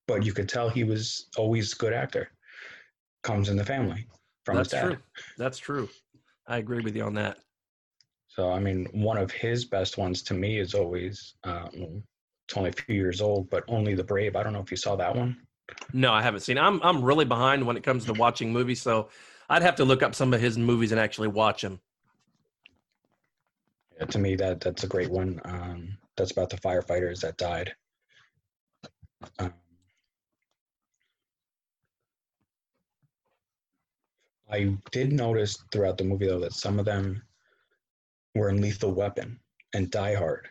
but 0.10 0.26
you 0.26 0.34
could 0.34 0.50
tell 0.50 0.68
he 0.70 0.84
was 0.84 1.28
always 1.38 1.72
a 1.72 1.76
good 1.76 1.94
actor. 1.94 2.32
Comes 3.22 3.48
in 3.50 3.56
the 3.56 3.64
family 3.64 4.08
from 4.44 4.58
That's 4.58 4.74
his 4.74 4.82
dad. 4.82 4.88
true. 4.88 4.98
That's 5.38 5.58
true. 5.60 5.88
I 6.48 6.58
agree 6.58 6.82
with 6.82 6.96
you 6.96 7.04
on 7.04 7.14
that. 7.14 7.38
So 8.28 8.52
I 8.52 8.60
mean, 8.60 8.88
one 8.92 9.18
of 9.18 9.32
his 9.32 9.66
best 9.66 9.98
ones 9.98 10.24
to 10.24 10.34
me 10.34 10.60
is 10.60 10.74
always 10.74 11.36
um, 11.44 12.04
it's 12.48 12.58
only 12.58 12.72
a 12.72 12.74
few 12.74 12.96
years 12.96 13.22
old, 13.22 13.50
but 13.52 13.64
only 13.68 13.94
the 13.94 14.04
brave. 14.04 14.36
I 14.36 14.42
don't 14.42 14.54
know 14.54 14.62
if 14.62 14.72
you 14.72 14.78
saw 14.78 14.96
that 14.96 15.16
one. 15.16 15.38
No, 15.94 16.12
I 16.12 16.24
haven't 16.24 16.42
seen. 16.42 16.58
It. 16.58 16.62
I'm 16.62 16.82
I'm 16.82 17.04
really 17.04 17.26
behind 17.26 17.66
when 17.66 17.78
it 17.78 17.84
comes 17.84 18.06
to 18.06 18.14
watching 18.14 18.52
movies, 18.52 18.82
so 18.82 19.10
I'd 19.48 19.62
have 19.62 19.76
to 19.76 19.86
look 19.86 20.02
up 20.02 20.16
some 20.16 20.34
of 20.34 20.42
his 20.42 20.58
movies 20.58 20.92
and 20.92 21.00
actually 21.00 21.28
watch 21.28 21.62
them. 21.62 21.80
Yeah, 24.00 24.06
to 24.06 24.18
me, 24.18 24.36
that 24.38 24.62
that's 24.62 24.84
a 24.84 24.88
great 24.88 25.12
one. 25.12 25.40
Um, 25.46 25.98
that's 26.18 26.32
about 26.32 26.50
the 26.50 26.58
firefighters 26.58 27.22
that 27.22 27.38
died. 27.38 27.74
Um, 29.38 29.54
I 34.52 34.76
did 34.92 35.12
notice 35.14 35.58
throughout 35.72 35.98
the 35.98 36.04
movie 36.04 36.28
though 36.28 36.40
that 36.40 36.54
some 36.54 36.80
of 36.80 36.86
them 36.86 37.22
were 38.36 38.50
in 38.50 38.62
Lethal 38.62 38.92
Weapon 38.94 39.40
and 39.74 39.92
Die 39.92 40.16
Hard, 40.16 40.48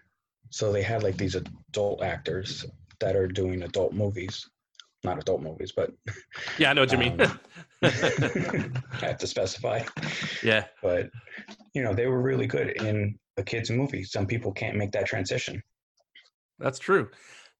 so 0.51 0.73
they 0.73 0.83
had 0.83 1.03
like 1.03 1.17
these 1.17 1.35
adult 1.35 2.03
actors 2.03 2.65
that 3.01 3.17
are 3.17 3.27
doing 3.27 3.63
adult 3.63 3.93
movies, 3.93 4.49
not 5.05 5.19
adult 5.19 5.43
movies, 5.43 5.73
but 5.75 5.93
Yeah, 6.59 6.71
I 6.71 6.73
know 6.75 6.83
what 6.83 6.93
you 6.93 6.99
mean. 6.99 7.21
Um, 7.21 7.41
I 7.83 9.07
have 9.07 9.19
to 9.19 9.27
specify. 9.27 9.83
yeah, 10.43 10.65
But 10.83 11.11
you 11.75 11.83
know, 11.83 11.95
they 11.95 12.07
were 12.07 12.21
really 12.21 12.47
good 12.47 12.71
in 12.83 13.19
a 13.37 13.43
kids 13.43 13.71
movie. 13.71 14.03
Some 14.05 14.27
people 14.27 14.53
can't 14.53 14.77
make 14.77 14.91
that 14.93 15.07
transition. 15.07 15.63
that's 16.59 16.79
true. 16.79 17.09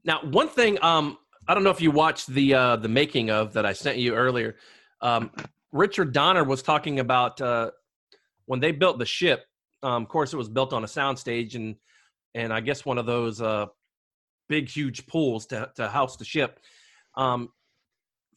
Now, 0.05 0.21
one 0.25 0.49
thing, 0.49 0.79
um, 0.83 1.19
I 1.47 1.55
don't 1.55 1.63
know 1.65 1.71
if 1.71 1.81
you 1.81 1.91
watched 1.91 2.27
the 2.29 2.55
uh, 2.55 2.77
the 2.77 2.89
making 2.89 3.31
of 3.31 3.53
that 3.55 3.65
I 3.65 3.73
sent 3.73 3.99
you 3.99 4.15
earlier. 4.15 4.57
Um, 5.01 5.31
Richard 5.73 6.13
Donner 6.13 6.45
was 6.45 6.63
talking 6.63 7.01
about 7.01 7.41
uh, 7.41 7.71
when 8.47 8.61
they 8.61 8.73
built 8.73 8.99
the 8.99 9.07
ship. 9.07 9.45
Um, 9.83 10.03
of 10.03 10.09
course, 10.09 10.33
it 10.33 10.37
was 10.37 10.49
built 10.49 10.73
on 10.73 10.85
a 10.85 10.89
soundstage, 10.89 11.55
and 11.55 11.77
and 12.35 12.53
I 12.53 12.61
guess 12.61 12.85
one 12.85 12.99
of 12.99 13.07
those 13.07 13.41
uh, 13.41 13.67
big, 14.49 14.69
huge 14.69 15.07
pools 15.07 15.47
to 15.47 15.71
to 15.77 15.89
house 15.89 16.17
the 16.17 16.25
ship. 16.25 16.61
Um, 17.17 17.51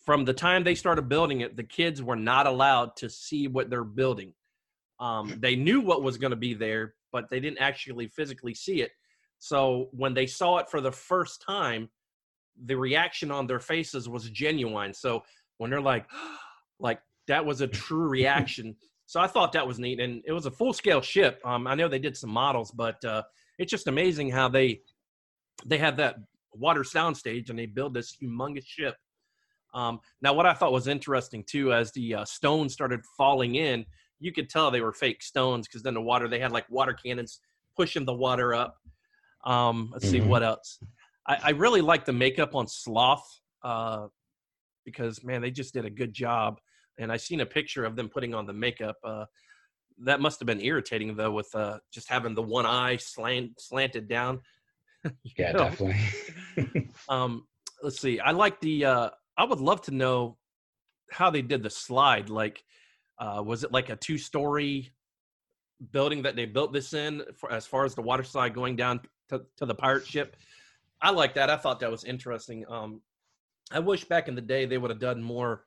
from 0.05 0.25
the 0.25 0.33
time 0.33 0.63
they 0.63 0.75
started 0.75 1.07
building 1.07 1.41
it, 1.41 1.55
the 1.55 1.63
kids 1.63 2.01
were 2.01 2.15
not 2.15 2.47
allowed 2.47 2.95
to 2.97 3.09
see 3.09 3.47
what 3.47 3.69
they're 3.69 3.83
building. 3.83 4.33
Um, 4.99 5.37
they 5.39 5.55
knew 5.55 5.81
what 5.81 6.03
was 6.03 6.17
going 6.17 6.31
to 6.31 6.37
be 6.37 6.53
there, 6.53 6.95
but 7.11 7.29
they 7.29 7.39
didn't 7.39 7.59
actually 7.59 8.07
physically 8.07 8.53
see 8.53 8.81
it. 8.81 8.91
So 9.39 9.89
when 9.91 10.13
they 10.13 10.27
saw 10.27 10.57
it 10.57 10.69
for 10.69 10.81
the 10.81 10.91
first 10.91 11.41
time, 11.41 11.89
the 12.63 12.75
reaction 12.75 13.31
on 13.31 13.47
their 13.47 13.59
faces 13.59 14.07
was 14.07 14.29
genuine. 14.29 14.93
So 14.93 15.23
when 15.57 15.71
they're 15.71 15.81
like, 15.81 16.05
like 16.79 16.99
that 17.31 17.45
was 17.45 17.61
a 17.61 17.67
true 17.67 18.09
reaction. 18.09 18.75
So 19.05 19.21
I 19.21 19.27
thought 19.27 19.53
that 19.53 19.65
was 19.65 19.79
neat, 19.79 19.99
and 20.01 20.21
it 20.25 20.33
was 20.33 20.45
a 20.45 20.51
full 20.51 20.73
scale 20.73 21.01
ship. 21.01 21.39
Um, 21.45 21.65
I 21.65 21.75
know 21.75 21.87
they 21.87 21.97
did 21.99 22.17
some 22.17 22.29
models, 22.29 22.71
but 22.71 23.03
uh, 23.05 23.23
it's 23.57 23.71
just 23.71 23.87
amazing 23.87 24.29
how 24.29 24.49
they 24.49 24.81
they 25.65 25.77
have 25.77 25.95
that 25.97 26.15
water 26.53 26.81
soundstage 26.81 27.49
and 27.49 27.57
they 27.57 27.65
build 27.65 27.93
this 27.93 28.17
humongous 28.21 28.65
ship. 28.65 28.95
Um, 29.73 29.99
now, 30.21 30.33
what 30.33 30.45
I 30.45 30.53
thought 30.53 30.73
was 30.73 30.87
interesting 30.89 31.43
too, 31.45 31.71
as 31.71 31.91
the 31.93 32.15
uh, 32.15 32.25
stones 32.25 32.73
started 32.73 33.01
falling 33.17 33.55
in, 33.55 33.85
you 34.19 34.33
could 34.33 34.49
tell 34.49 34.69
they 34.69 34.81
were 34.81 34.91
fake 34.91 35.21
stones 35.23 35.67
because 35.67 35.83
then 35.83 35.93
the 35.93 36.01
water 36.01 36.27
they 36.27 36.39
had 36.39 36.51
like 36.51 36.69
water 36.69 36.93
cannons 36.93 37.39
pushing 37.77 38.03
the 38.05 38.13
water 38.13 38.53
up. 38.53 38.75
Um, 39.45 39.89
let's 39.93 40.09
see 40.09 40.19
Mhm. 40.19 40.27
what 40.27 40.43
else. 40.43 40.79
I, 41.25 41.37
I 41.43 41.49
really 41.51 41.81
like 41.81 42.03
the 42.03 42.13
makeup 42.13 42.55
on 42.55 42.67
Sloth 42.67 43.27
uh, 43.63 44.07
because 44.83 45.23
man, 45.23 45.41
they 45.41 45.51
just 45.51 45.73
did 45.73 45.85
a 45.85 45.89
good 45.89 46.13
job. 46.13 46.59
And 47.01 47.11
I 47.11 47.17
seen 47.17 47.41
a 47.41 47.45
picture 47.45 47.85
of 47.85 47.95
them 47.95 48.09
putting 48.09 48.33
on 48.33 48.45
the 48.45 48.53
makeup. 48.53 48.97
Uh, 49.03 49.25
that 50.03 50.21
must 50.21 50.39
have 50.39 50.47
been 50.47 50.61
irritating 50.61 51.15
though, 51.15 51.31
with 51.31 51.53
uh, 51.53 51.79
just 51.91 52.09
having 52.09 52.35
the 52.35 52.41
one 52.41 52.65
eye 52.65 52.97
slant 52.97 53.59
slanted 53.59 54.07
down. 54.07 54.41
Yeah, 55.35 55.53
definitely. 55.53 55.95
um 57.09 57.45
let's 57.81 57.99
see 57.99 58.19
i 58.19 58.31
like 58.31 58.59
the 58.61 58.85
uh 58.85 59.09
i 59.37 59.43
would 59.43 59.59
love 59.59 59.81
to 59.81 59.91
know 59.91 60.37
how 61.11 61.29
they 61.29 61.41
did 61.41 61.63
the 61.63 61.69
slide 61.69 62.29
like 62.29 62.63
uh 63.19 63.41
was 63.45 63.63
it 63.63 63.71
like 63.71 63.89
a 63.89 63.95
two 63.95 64.17
story 64.17 64.91
building 65.91 66.21
that 66.21 66.35
they 66.35 66.45
built 66.45 66.71
this 66.71 66.93
in 66.93 67.23
for 67.35 67.51
as 67.51 67.65
far 67.65 67.85
as 67.85 67.95
the 67.95 68.01
water 68.01 68.23
slide 68.23 68.53
going 68.53 68.75
down 68.75 68.99
to, 69.29 69.41
to 69.57 69.65
the 69.65 69.75
pirate 69.75 70.05
ship 70.05 70.35
i 71.01 71.09
like 71.09 71.33
that 71.33 71.49
i 71.49 71.57
thought 71.57 71.79
that 71.79 71.91
was 71.91 72.03
interesting 72.03 72.63
um 72.69 73.01
i 73.71 73.79
wish 73.79 74.05
back 74.05 74.27
in 74.27 74.35
the 74.35 74.41
day 74.41 74.65
they 74.65 74.77
would 74.77 74.91
have 74.91 74.99
done 74.99 75.21
more 75.21 75.63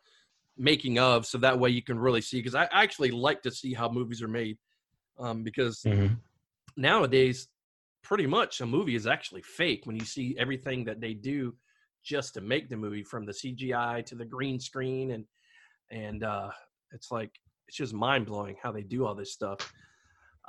making 0.56 0.98
of 0.98 1.26
so 1.26 1.36
that 1.38 1.58
way 1.58 1.68
you 1.70 1.82
can 1.82 1.98
really 1.98 2.20
see 2.20 2.38
because 2.38 2.54
i 2.54 2.68
actually 2.70 3.10
like 3.10 3.42
to 3.42 3.50
see 3.50 3.74
how 3.74 3.88
movies 3.88 4.22
are 4.22 4.28
made 4.28 4.56
um 5.18 5.42
because 5.42 5.82
Mhm. 5.84 6.16
nowadays 6.76 7.48
pretty 8.02 8.26
much 8.26 8.60
a 8.60 8.66
movie 8.66 8.94
is 8.94 9.06
actually 9.06 9.42
fake 9.42 9.82
when 9.84 9.96
you 9.96 10.04
see 10.04 10.36
everything 10.38 10.84
that 10.84 11.00
they 11.00 11.14
do 11.14 11.54
just 12.02 12.34
to 12.34 12.40
make 12.40 12.68
the 12.68 12.76
movie 12.76 13.02
from 13.02 13.24
the 13.24 13.32
CGI 13.32 14.04
to 14.06 14.14
the 14.14 14.24
green 14.24 14.60
screen 14.60 15.12
and 15.12 15.24
and 15.90 16.22
uh 16.22 16.50
it's 16.92 17.10
like 17.10 17.30
it's 17.66 17.76
just 17.78 17.94
mind 17.94 18.26
blowing 18.26 18.56
how 18.62 18.70
they 18.70 18.82
do 18.82 19.06
all 19.06 19.14
this 19.14 19.32
stuff. 19.32 19.72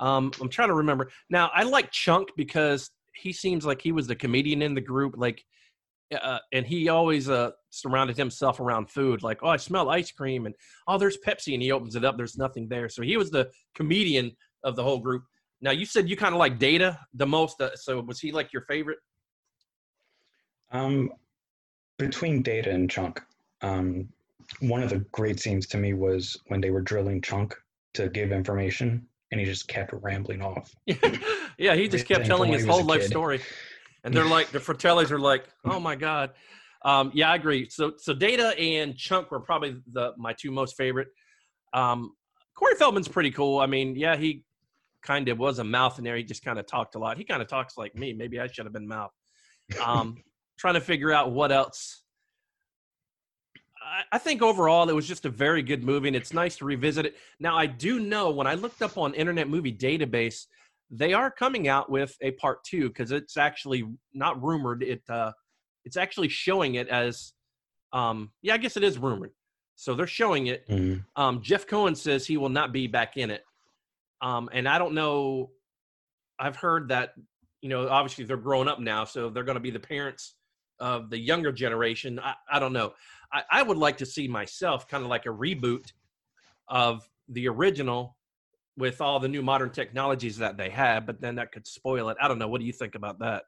Um 0.00 0.30
I'm 0.40 0.50
trying 0.50 0.68
to 0.68 0.74
remember. 0.74 1.10
Now 1.30 1.50
I 1.54 1.62
like 1.62 1.90
Chunk 1.90 2.28
because 2.36 2.90
he 3.14 3.32
seems 3.32 3.64
like 3.64 3.80
he 3.80 3.92
was 3.92 4.06
the 4.06 4.14
comedian 4.14 4.60
in 4.60 4.74
the 4.74 4.80
group 4.80 5.14
like 5.16 5.42
uh, 6.12 6.38
and 6.52 6.66
he 6.66 6.88
always 6.88 7.28
uh 7.28 7.50
surrounded 7.70 8.16
himself 8.16 8.60
around 8.60 8.88
food 8.88 9.22
like 9.22 9.38
oh 9.42 9.48
I 9.48 9.56
smell 9.56 9.90
ice 9.90 10.12
cream 10.12 10.46
and 10.46 10.54
oh 10.86 10.98
there's 10.98 11.18
Pepsi 11.18 11.54
and 11.54 11.62
he 11.62 11.72
opens 11.72 11.96
it 11.96 12.04
up 12.04 12.16
there's 12.16 12.38
nothing 12.38 12.68
there. 12.68 12.88
So 12.88 13.02
he 13.02 13.16
was 13.16 13.30
the 13.30 13.50
comedian 13.74 14.32
of 14.64 14.76
the 14.76 14.82
whole 14.82 14.98
group. 14.98 15.24
Now 15.60 15.70
you 15.70 15.86
said 15.86 16.08
you 16.08 16.16
kind 16.16 16.34
of 16.34 16.38
like 16.38 16.58
Data 16.58 16.98
the 17.14 17.26
most. 17.26 17.60
Uh, 17.60 17.74
so 17.74 18.00
was 18.00 18.20
he 18.20 18.32
like 18.32 18.52
your 18.52 18.62
favorite? 18.62 18.98
Um, 20.72 21.10
between 21.98 22.42
Data 22.42 22.70
and 22.70 22.90
Chunk, 22.90 23.22
um, 23.62 24.08
one 24.60 24.82
of 24.82 24.90
the 24.90 24.98
great 25.12 25.40
scenes 25.40 25.66
to 25.68 25.78
me 25.78 25.94
was 25.94 26.36
when 26.48 26.60
they 26.60 26.70
were 26.70 26.80
drilling 26.80 27.20
Chunk 27.22 27.54
to 27.94 28.08
give 28.08 28.32
information, 28.32 29.06
and 29.30 29.40
he 29.40 29.46
just 29.46 29.68
kept 29.68 29.92
rambling 29.92 30.42
off. 30.42 30.74
yeah, 31.58 31.74
he 31.74 31.88
just 31.88 32.06
kept 32.06 32.26
telling 32.26 32.52
his 32.52 32.66
whole 32.66 32.84
life 32.84 33.02
kid. 33.02 33.10
story, 33.10 33.40
and 34.06 34.14
they're 34.14 34.24
like 34.24 34.50
the 34.50 34.60
Fratellis 34.60 35.10
are 35.10 35.18
like, 35.18 35.44
oh 35.64 35.80
my 35.80 35.96
god. 35.96 36.30
Um, 36.84 37.10
yeah, 37.12 37.32
I 37.32 37.34
agree. 37.34 37.68
So 37.68 37.94
so 37.98 38.14
Data 38.14 38.56
and 38.58 38.96
Chunk 38.96 39.32
were 39.32 39.40
probably 39.40 39.76
the 39.92 40.12
my 40.16 40.32
two 40.32 40.52
most 40.52 40.76
favorite. 40.76 41.08
Um, 41.72 42.12
Corey 42.54 42.76
Feldman's 42.76 43.08
pretty 43.08 43.32
cool. 43.32 43.58
I 43.58 43.66
mean, 43.66 43.96
yeah, 43.96 44.16
he 44.16 44.44
kind 45.02 45.28
of 45.28 45.38
was 45.38 45.58
a 45.58 45.64
mouth 45.64 45.98
in 45.98 46.04
there. 46.04 46.16
He 46.16 46.22
just 46.22 46.44
kind 46.44 46.58
of 46.58 46.66
talked 46.66 46.94
a 46.94 46.98
lot. 46.98 47.18
He 47.18 47.24
kind 47.24 47.42
of 47.42 47.48
talks 47.48 47.76
like 47.76 47.96
me. 47.96 48.12
Maybe 48.12 48.38
I 48.38 48.46
should 48.46 48.64
have 48.64 48.72
been 48.72 48.86
mouth. 48.86 49.10
Um, 49.84 50.22
trying 50.58 50.74
to 50.74 50.80
figure 50.80 51.12
out 51.12 51.32
what 51.32 51.50
else. 51.50 52.02
I, 53.82 54.02
I 54.12 54.18
think 54.18 54.40
overall 54.40 54.88
it 54.88 54.94
was 54.94 55.08
just 55.08 55.26
a 55.26 55.30
very 55.30 55.62
good 55.62 55.82
movie, 55.82 56.06
and 56.08 56.16
it's 56.16 56.32
nice 56.32 56.56
to 56.58 56.64
revisit 56.64 57.06
it. 57.06 57.16
Now 57.40 57.58
I 57.58 57.66
do 57.66 57.98
know 57.98 58.30
when 58.30 58.46
I 58.46 58.54
looked 58.54 58.82
up 58.82 58.96
on 58.96 59.14
Internet 59.14 59.48
Movie 59.48 59.72
Database, 59.72 60.46
they 60.90 61.12
are 61.12 61.30
coming 61.30 61.68
out 61.68 61.90
with 61.90 62.16
a 62.20 62.32
part 62.32 62.62
two 62.64 62.88
because 62.88 63.10
it's 63.10 63.36
actually 63.36 63.84
not 64.14 64.42
rumored. 64.42 64.82
It 64.82 65.02
uh, 65.08 65.32
it's 65.84 65.96
actually 65.96 66.28
showing 66.28 66.76
it 66.76 66.88
as, 66.88 67.32
um, 67.92 68.32
yeah, 68.42 68.54
I 68.54 68.58
guess 68.58 68.76
it 68.76 68.84
is 68.84 68.98
rumored. 68.98 69.32
So 69.76 69.94
they're 69.94 70.06
showing 70.06 70.46
it. 70.48 70.66
Mhm. 70.68 71.04
Um, 71.16 71.42
Jeff 71.42 71.66
Cohen 71.66 71.94
says 71.94 72.26
he 72.26 72.36
will 72.36 72.48
not 72.48 72.72
be 72.72 72.86
back 72.86 73.16
in 73.16 73.30
it. 73.30 73.44
Um, 74.20 74.48
and 74.52 74.68
I 74.68 74.78
don't 74.78 74.94
know. 74.94 75.50
I've 76.38 76.56
heard 76.56 76.88
that, 76.88 77.14
you 77.60 77.68
know, 77.68 77.88
obviously 77.88 78.24
they're 78.24 78.36
growing 78.36 78.68
up 78.68 78.80
now, 78.80 79.04
so 79.04 79.28
they're 79.28 79.44
going 79.44 79.56
to 79.56 79.60
be 79.60 79.70
the 79.70 79.80
parents 79.80 80.34
of 80.80 81.10
the 81.10 81.18
younger 81.18 81.52
generation. 81.52 82.18
I, 82.18 82.34
I 82.50 82.58
don't 82.58 82.72
know. 82.72 82.94
I, 83.32 83.42
I 83.50 83.62
would 83.62 83.76
like 83.78 83.96
to 83.98 84.06
see 84.06 84.28
myself 84.28 84.88
kind 84.88 85.02
of 85.02 85.10
like 85.10 85.26
a 85.26 85.30
reboot 85.30 85.92
of 86.68 87.08
the 87.28 87.48
original 87.48 88.15
with 88.76 89.00
all 89.00 89.18
the 89.18 89.28
new 89.28 89.42
modern 89.42 89.70
technologies 89.70 90.36
that 90.38 90.56
they 90.56 90.70
have, 90.70 91.06
but 91.06 91.20
then 91.20 91.34
that 91.36 91.52
could 91.52 91.66
spoil 91.66 92.08
it. 92.10 92.16
I 92.20 92.28
don't 92.28 92.38
know. 92.38 92.48
What 92.48 92.60
do 92.60 92.66
you 92.66 92.72
think 92.72 92.94
about 92.94 93.18
that? 93.20 93.44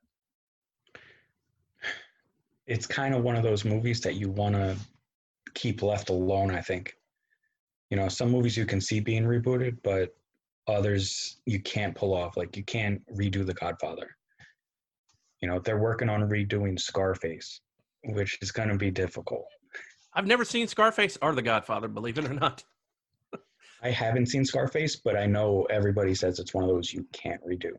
It's 2.67 2.87
kind 2.87 3.15
of 3.15 3.23
one 3.23 3.37
of 3.37 3.43
those 3.43 3.65
movies 3.65 4.01
that 4.03 4.15
you 4.17 4.31
want 4.31 4.55
to 4.55 4.77
keep 5.55 5.83
left 5.83 6.11
alone. 6.11 6.51
I 6.51 6.61
think. 6.61 6.95
You 7.91 7.97
know, 7.97 8.09
some 8.09 8.31
movies 8.31 8.57
you 8.57 8.67
can 8.67 8.83
see 8.83 9.01
being 9.01 9.25
rebooted, 9.25 9.79
but 9.83 10.15
others 10.67 11.39
you 11.47 11.61
can't 11.61 11.95
pull 11.95 12.15
off. 12.15 12.37
Like 12.37 12.57
you 12.57 12.65
can't 12.65 13.01
redo 13.17 13.47
The 13.47 13.55
Godfather. 13.55 14.15
You 15.41 15.49
know, 15.49 15.59
they're 15.59 15.79
working 15.79 16.11
on 16.11 16.21
redoing 16.29 16.79
Scarface, 16.79 17.61
which 18.05 18.39
is 18.43 18.53
going 18.53 18.69
to 18.69 18.77
be 18.77 18.91
difficult. 18.91 19.47
I've 20.13 20.27
never 20.27 20.45
seen 20.45 20.67
Scarface 20.67 21.17
or 21.23 21.35
The 21.35 21.43
Godfather, 21.43 21.89
believe 21.89 22.19
it 22.19 22.27
or 22.27 22.35
not. 22.35 22.63
I 23.83 23.91
haven't 23.91 24.27
seen 24.27 24.45
Scarface, 24.45 24.97
but 24.97 25.17
I 25.17 25.27
know 25.27 25.67
everybody 25.71 26.15
says 26.15 26.39
it's 26.39 26.53
one 26.55 26.65
of 26.65 26.71
those 26.71 26.93
you 26.93 27.07
can't 27.13 27.41
redo. 27.47 27.71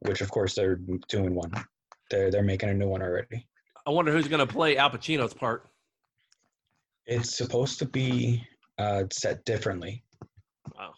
Which, 0.00 0.20
of 0.20 0.30
course, 0.30 0.54
they're 0.54 0.76
doing 1.08 1.34
one. 1.34 1.52
They're 2.10 2.30
they're 2.30 2.42
making 2.42 2.68
a 2.70 2.74
new 2.74 2.88
one 2.88 3.02
already. 3.02 3.46
I 3.86 3.90
wonder 3.90 4.12
who's 4.12 4.28
going 4.28 4.46
to 4.46 4.52
play 4.52 4.76
Al 4.76 4.90
Pacino's 4.90 5.34
part. 5.34 5.66
It's 7.06 7.36
supposed 7.36 7.78
to 7.80 7.84
be 7.86 8.42
uh, 8.78 9.04
set 9.12 9.44
differently, 9.44 10.02
Wow. 10.74 10.94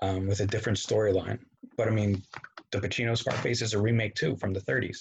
um, 0.00 0.26
with 0.26 0.40
a 0.40 0.46
different 0.46 0.78
storyline. 0.78 1.38
But 1.76 1.88
I 1.88 1.90
mean, 1.90 2.22
the 2.70 2.80
Pacino 2.80 3.16
Scarface 3.16 3.60
is 3.62 3.74
a 3.74 3.80
remake 3.80 4.14
too 4.14 4.36
from 4.36 4.52
the 4.52 4.60
30s. 4.60 4.98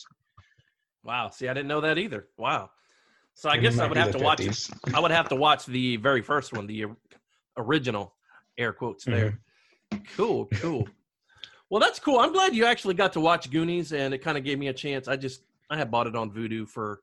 Wow. 1.04 1.30
See, 1.30 1.48
I 1.48 1.54
didn't 1.54 1.70
know 1.70 1.82
that 1.82 1.98
either. 1.98 2.28
Wow. 2.38 2.70
So 3.34 3.50
I 3.50 3.56
It 3.56 3.62
guess 3.62 3.80
I 3.80 3.88
would 3.88 3.98
have 3.98 4.12
to 4.12 4.20
watch. 4.20 4.42
I 4.94 5.00
would 5.00 5.12
have 5.12 5.30
to 5.30 5.36
watch 5.36 5.66
the 5.66 5.96
very 5.98 6.22
first 6.22 6.52
one, 6.54 6.68
the 6.68 6.86
original, 7.58 8.14
air 8.62 8.74
quotes 8.74 9.04
there. 9.06 9.40
Cool, 10.16 10.46
cool. 10.56 10.88
Well, 11.70 11.80
that's 11.80 12.00
cool. 12.00 12.20
I'm 12.20 12.34
glad 12.34 12.56
you 12.56 12.66
actually 12.66 12.94
got 12.94 13.14
to 13.14 13.20
watch 13.20 13.50
Goonies, 13.50 13.94
and 13.94 14.14
it 14.14 14.20
kind 14.20 14.38
of 14.38 14.44
gave 14.44 14.60
me 14.60 14.68
a 14.68 14.74
chance. 14.74 15.08
I 15.08 15.16
just 15.16 15.44
I 15.70 15.78
had 15.78 15.90
bought 15.90 16.08
it 16.08 16.16
on 16.16 16.32
Vudu 16.32 16.68
for 16.68 17.02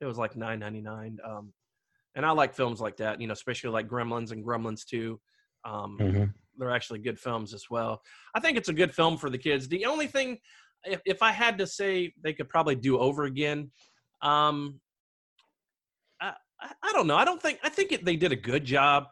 it 0.00 0.06
was 0.06 0.18
like 0.18 0.36
nine 0.36 0.58
ninety 0.60 0.80
nine. 0.80 1.18
Um, 1.26 1.52
and 2.14 2.26
I 2.26 2.30
like 2.32 2.54
films 2.54 2.80
like 2.80 2.96
that, 2.98 3.20
you 3.20 3.26
know, 3.26 3.32
especially 3.32 3.70
like 3.70 3.88
Gremlins 3.88 4.32
and 4.32 4.44
Gremlins 4.44 4.84
Two. 4.84 5.20
Um, 5.64 5.98
Mhm. 6.00 6.34
they're 6.56 6.70
actually 6.70 6.98
good 7.00 7.18
films 7.18 7.54
as 7.54 7.64
well. 7.70 8.02
I 8.34 8.40
think 8.40 8.58
it's 8.58 8.68
a 8.68 8.74
good 8.74 8.94
film 8.94 9.16
for 9.16 9.30
the 9.30 9.38
kids. 9.38 9.68
The 9.68 9.86
only 9.86 10.06
thing, 10.06 10.38
if, 10.84 11.00
if 11.06 11.22
I 11.22 11.32
had 11.32 11.58
to 11.58 11.66
say, 11.66 12.12
they 12.22 12.32
could 12.32 12.48
probably 12.48 12.74
do 12.74 12.98
over 12.98 13.24
again. 13.24 13.70
Um, 14.22 14.80
I, 16.20 16.34
I 16.60 16.72
I 16.82 16.92
don't 16.92 17.06
know. 17.06 17.16
I 17.16 17.24
don't 17.24 17.40
think 17.40 17.58
I 17.62 17.68
think 17.68 17.92
it, 17.92 18.04
they 18.04 18.16
did 18.16 18.32
a 18.32 18.36
good 18.36 18.64
job. 18.64 19.06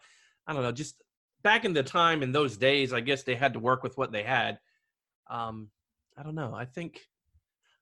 I 0.47 0.53
don't 0.53 0.63
know. 0.63 0.73
Just 0.73 1.03
back 1.43 1.65
in 1.65 1.73
the 1.73 1.83
time 1.83 2.23
in 2.23 2.33
those 2.33 2.57
days, 2.57 2.93
I 2.93 3.01
guess 3.01 3.23
they 3.23 3.35
had 3.35 3.53
to 3.55 3.59
work 3.59 3.83
with 3.83 3.97
what 3.97 4.13
they 4.13 4.23
had. 4.23 4.59
Um, 5.31 5.71
I 6.17 6.23
don't 6.23 6.35
know. 6.35 6.55
I 6.55 6.65
think, 6.65 7.07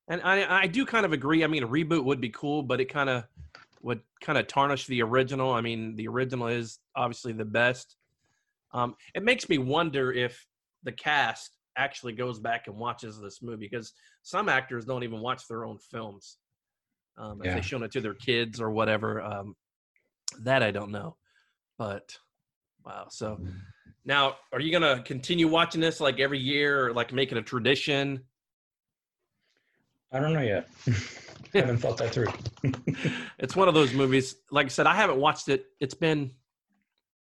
and 0.08 0.20
I 0.22 0.62
I 0.62 0.66
do 0.66 0.84
kind 0.84 1.06
of 1.06 1.12
agree. 1.12 1.42
I 1.44 1.46
mean, 1.46 1.62
a 1.62 1.68
reboot 1.68 2.04
would 2.04 2.20
be 2.20 2.30
cool, 2.30 2.62
but 2.62 2.80
it 2.80 2.86
kind 2.86 3.08
of 3.08 3.24
would 3.82 4.00
kind 4.20 4.38
of 4.38 4.46
tarnish 4.46 4.86
the 4.86 5.02
original. 5.02 5.52
I 5.52 5.60
mean, 5.60 5.96
the 5.96 6.08
original 6.08 6.48
is 6.48 6.78
obviously 6.94 7.32
the 7.32 7.44
best. 7.44 7.96
Um, 8.72 8.96
it 9.14 9.22
makes 9.22 9.48
me 9.48 9.58
wonder 9.58 10.12
if 10.12 10.46
the 10.82 10.92
cast 10.92 11.52
actually 11.76 12.12
goes 12.12 12.38
back 12.38 12.66
and 12.66 12.76
watches 12.76 13.20
this 13.20 13.42
movie 13.42 13.68
because 13.68 13.92
some 14.22 14.48
actors 14.48 14.84
don't 14.84 15.04
even 15.04 15.20
watch 15.20 15.46
their 15.46 15.64
own 15.64 15.78
films. 15.78 16.38
Um, 17.16 17.40
if 17.40 17.46
Yeah. 17.46 17.54
they've 17.54 17.64
shown 17.64 17.82
it 17.82 17.92
to 17.92 18.00
their 18.00 18.14
kids 18.14 18.60
or 18.60 18.70
whatever, 18.70 19.22
um, 19.22 19.56
that 20.40 20.62
I 20.62 20.70
don't 20.70 20.90
know. 20.90 21.16
But 21.78 22.18
wow, 22.86 23.06
so 23.10 23.40
now 24.04 24.36
are 24.52 24.60
you 24.60 24.70
gonna 24.70 25.02
continue 25.02 25.48
watching 25.48 25.80
this 25.80 26.00
like 26.00 26.20
every 26.20 26.38
year 26.38 26.86
or 26.86 26.92
like 26.92 27.12
make 27.12 27.32
it 27.32 27.38
a 27.38 27.42
tradition? 27.42 28.22
I 30.12 30.20
don't 30.20 30.32
know 30.32 30.40
yet. 30.40 30.68
I 31.54 31.58
haven't 31.58 31.78
thought 31.78 31.96
that 31.98 32.12
through. 32.12 32.28
it's 33.38 33.56
one 33.56 33.68
of 33.68 33.74
those 33.74 33.92
movies. 33.92 34.36
Like 34.50 34.66
I 34.66 34.68
said, 34.68 34.86
I 34.86 34.94
haven't 34.94 35.18
watched 35.18 35.48
it. 35.48 35.66
It's 35.80 35.94
been 35.94 36.30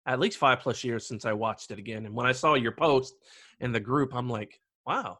at 0.05 0.19
least 0.19 0.37
five 0.37 0.59
plus 0.59 0.83
years 0.83 1.07
since 1.07 1.25
I 1.25 1.33
watched 1.33 1.71
it 1.71 1.79
again. 1.79 2.05
And 2.05 2.15
when 2.15 2.25
I 2.25 2.31
saw 2.31 2.55
your 2.55 2.71
post 2.71 3.13
in 3.59 3.71
the 3.71 3.79
group, 3.79 4.13
I'm 4.15 4.29
like, 4.29 4.59
wow. 4.85 5.19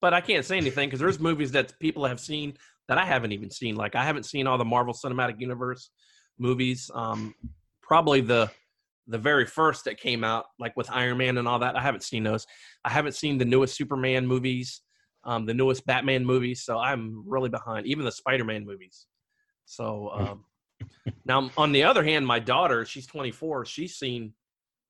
But 0.00 0.14
I 0.14 0.20
can't 0.20 0.44
say 0.44 0.56
anything 0.56 0.88
because 0.88 1.00
there's 1.00 1.18
movies 1.18 1.52
that 1.52 1.78
people 1.80 2.04
have 2.04 2.20
seen 2.20 2.54
that 2.88 2.98
I 2.98 3.04
haven't 3.04 3.32
even 3.32 3.50
seen. 3.50 3.74
Like 3.74 3.96
I 3.96 4.04
haven't 4.04 4.24
seen 4.24 4.46
all 4.46 4.58
the 4.58 4.64
Marvel 4.64 4.94
Cinematic 4.94 5.40
Universe 5.40 5.90
movies. 6.38 6.90
Um, 6.94 7.34
probably 7.82 8.20
the 8.20 8.50
the 9.06 9.18
very 9.18 9.46
first 9.46 9.84
that 9.84 9.98
came 9.98 10.24
out, 10.24 10.46
like 10.58 10.76
with 10.76 10.90
Iron 10.90 11.18
Man 11.18 11.38
and 11.38 11.46
all 11.46 11.60
that. 11.60 11.76
I 11.76 11.82
haven't 11.82 12.02
seen 12.02 12.24
those. 12.24 12.46
I 12.84 12.90
haven't 12.90 13.14
seen 13.14 13.38
the 13.38 13.44
newest 13.44 13.76
Superman 13.76 14.26
movies, 14.26 14.82
um, 15.24 15.46
the 15.46 15.54
newest 15.54 15.86
Batman 15.86 16.24
movies. 16.24 16.64
So 16.64 16.78
I'm 16.78 17.24
really 17.26 17.48
behind. 17.48 17.86
Even 17.86 18.04
the 18.04 18.12
Spider-Man 18.12 18.64
movies. 18.64 19.06
So 19.64 20.10
um, 20.12 20.44
now, 21.24 21.50
on 21.56 21.72
the 21.72 21.84
other 21.84 22.02
hand, 22.02 22.26
my 22.26 22.38
daughter, 22.38 22.84
she's 22.84 23.06
24. 23.06 23.66
She's 23.66 23.96
seen 23.96 24.34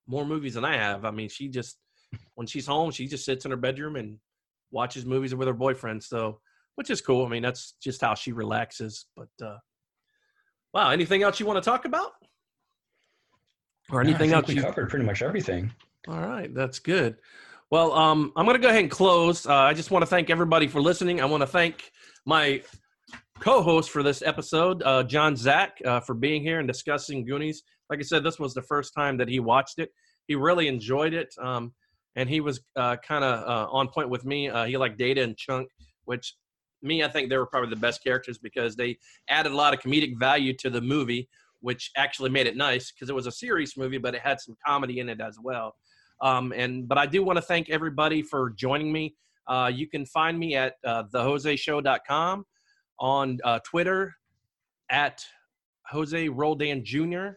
more 0.07 0.25
movies 0.25 0.55
than 0.55 0.65
I 0.65 0.77
have. 0.77 1.05
I 1.05 1.11
mean, 1.11 1.29
she 1.29 1.49
just 1.49 1.79
when 2.35 2.47
she's 2.47 2.67
home, 2.67 2.91
she 2.91 3.07
just 3.07 3.25
sits 3.25 3.45
in 3.45 3.51
her 3.51 3.57
bedroom 3.57 3.97
and 3.97 4.19
watches 4.71 5.05
movies 5.05 5.35
with 5.35 5.49
her 5.49 5.55
boyfriend. 5.55 6.03
So, 6.03 6.41
which 6.77 6.91
is 6.91 7.01
cool. 7.01 7.27
I 7.27 7.29
mean, 7.29 7.43
that's 7.43 7.75
just 7.83 8.01
how 8.01 8.15
she 8.15 8.33
relaxes. 8.33 9.07
But 9.17 9.29
uh, 9.45 9.59
wow, 10.73 10.91
anything 10.91 11.23
else 11.23 11.41
you 11.41 11.47
want 11.47 11.63
to 11.63 11.69
talk 11.69 11.85
about, 11.85 12.13
or 13.91 14.01
anything 14.01 14.33
else 14.33 14.49
we 14.49 14.55
you? 14.55 14.63
covered 14.63 14.89
pretty 14.89 15.05
much 15.05 15.23
everything. 15.23 15.73
All 16.09 16.21
right, 16.21 16.53
that's 16.55 16.79
good. 16.79 17.17
Well, 17.71 17.93
um, 17.93 18.33
I'm 18.37 18.45
going 18.45 18.57
to 18.57 18.63
go 18.63 18.69
ahead 18.69 18.83
and 18.83 18.91
close. 18.91 19.47
Uh, 19.47 19.55
I 19.55 19.75
just 19.75 19.91
want 19.91 20.03
to 20.03 20.07
thank 20.07 20.31
everybody 20.31 20.69
for 20.69 20.81
listening. 20.81 21.21
I 21.21 21.25
want 21.25 21.41
to 21.41 21.47
thank 21.49 21.91
my 22.25 22.63
co-host 23.41 23.91
for 23.91 24.03
this 24.03 24.23
episode, 24.23 24.83
uh, 24.85 25.03
John 25.03 25.37
Zack, 25.37 25.79
uh, 25.85 26.01
for 26.01 26.15
being 26.15 26.43
here 26.43 26.59
and 26.61 26.69
discussing 26.69 27.25
Goonies. 27.25 27.63
Like 27.91 27.99
I 27.99 28.03
said, 28.03 28.25
this 28.25 28.39
was 28.39 28.55
the 28.55 28.63
first 28.63 28.95
time 28.95 29.17
that 29.19 29.29
he 29.29 29.41
watched 29.41 29.79
it. 29.79 29.91
He 30.29 30.35
really 30.35 30.69
enjoyed 30.69 31.13
it, 31.13 31.35
um, 31.41 31.73
and 32.15 32.29
he 32.29 32.41
was 32.41 32.61
uh, 32.77 32.97
kind 32.97 33.25
of 33.25 33.49
uh, 33.49 33.71
on 33.71 33.89
point 33.89 34.09
with 34.09 34.25
me. 34.25 34.49
Uh, 34.49 34.65
he 34.65 34.77
liked 34.77 34.99
Data 34.99 35.23
and 35.23 35.37
Chunk, 35.37 35.69
which 36.05 36.35
me, 36.83 37.03
I 37.03 37.09
think 37.09 37.31
they 37.31 37.37
were 37.37 37.47
probably 37.47 37.71
the 37.71 37.77
best 37.77 38.03
characters 38.03 38.39
because 38.39 38.77
they 38.77 38.99
added 39.29 39.53
a 39.53 39.57
lot 39.57 39.75
of 39.75 39.81
comedic 39.81 40.19
value 40.19 40.55
to 40.59 40.71
the 40.71 40.81
movie, 40.81 41.29
which 41.67 41.91
actually 41.97 42.31
made 42.31 42.47
it 42.47 42.57
nice 42.57 42.93
because 42.93 43.11
it 43.11 43.13
was 43.13 43.27
a 43.27 43.33
serious 43.33 43.77
movie, 43.77 43.99
but 43.99 44.15
it 44.15 44.21
had 44.21 44.41
some 44.41 44.57
comedy 44.65 45.01
in 45.01 45.09
it 45.09 45.21
as 45.21 45.37
well. 45.43 45.75
Um, 46.21 46.53
and 46.55 46.87
but 46.87 46.97
I 46.97 47.07
do 47.07 47.25
want 47.25 47.39
to 47.39 47.43
thank 47.43 47.71
everybody 47.71 48.23
for 48.23 48.51
joining 48.51 48.93
me. 48.93 49.17
Uh, 49.49 49.69
you 49.75 49.89
can 49.89 50.07
find 50.07 50.39
me 50.39 50.55
at 50.55 50.75
uh, 50.85 51.03
thejoseshow.com, 51.13 52.47
on 53.01 53.39
uh, 53.43 53.59
Twitter 53.65 54.15
at 54.93 55.25
Jose 55.91 56.29
Roldan 56.29 56.85
Jr. 56.85 57.31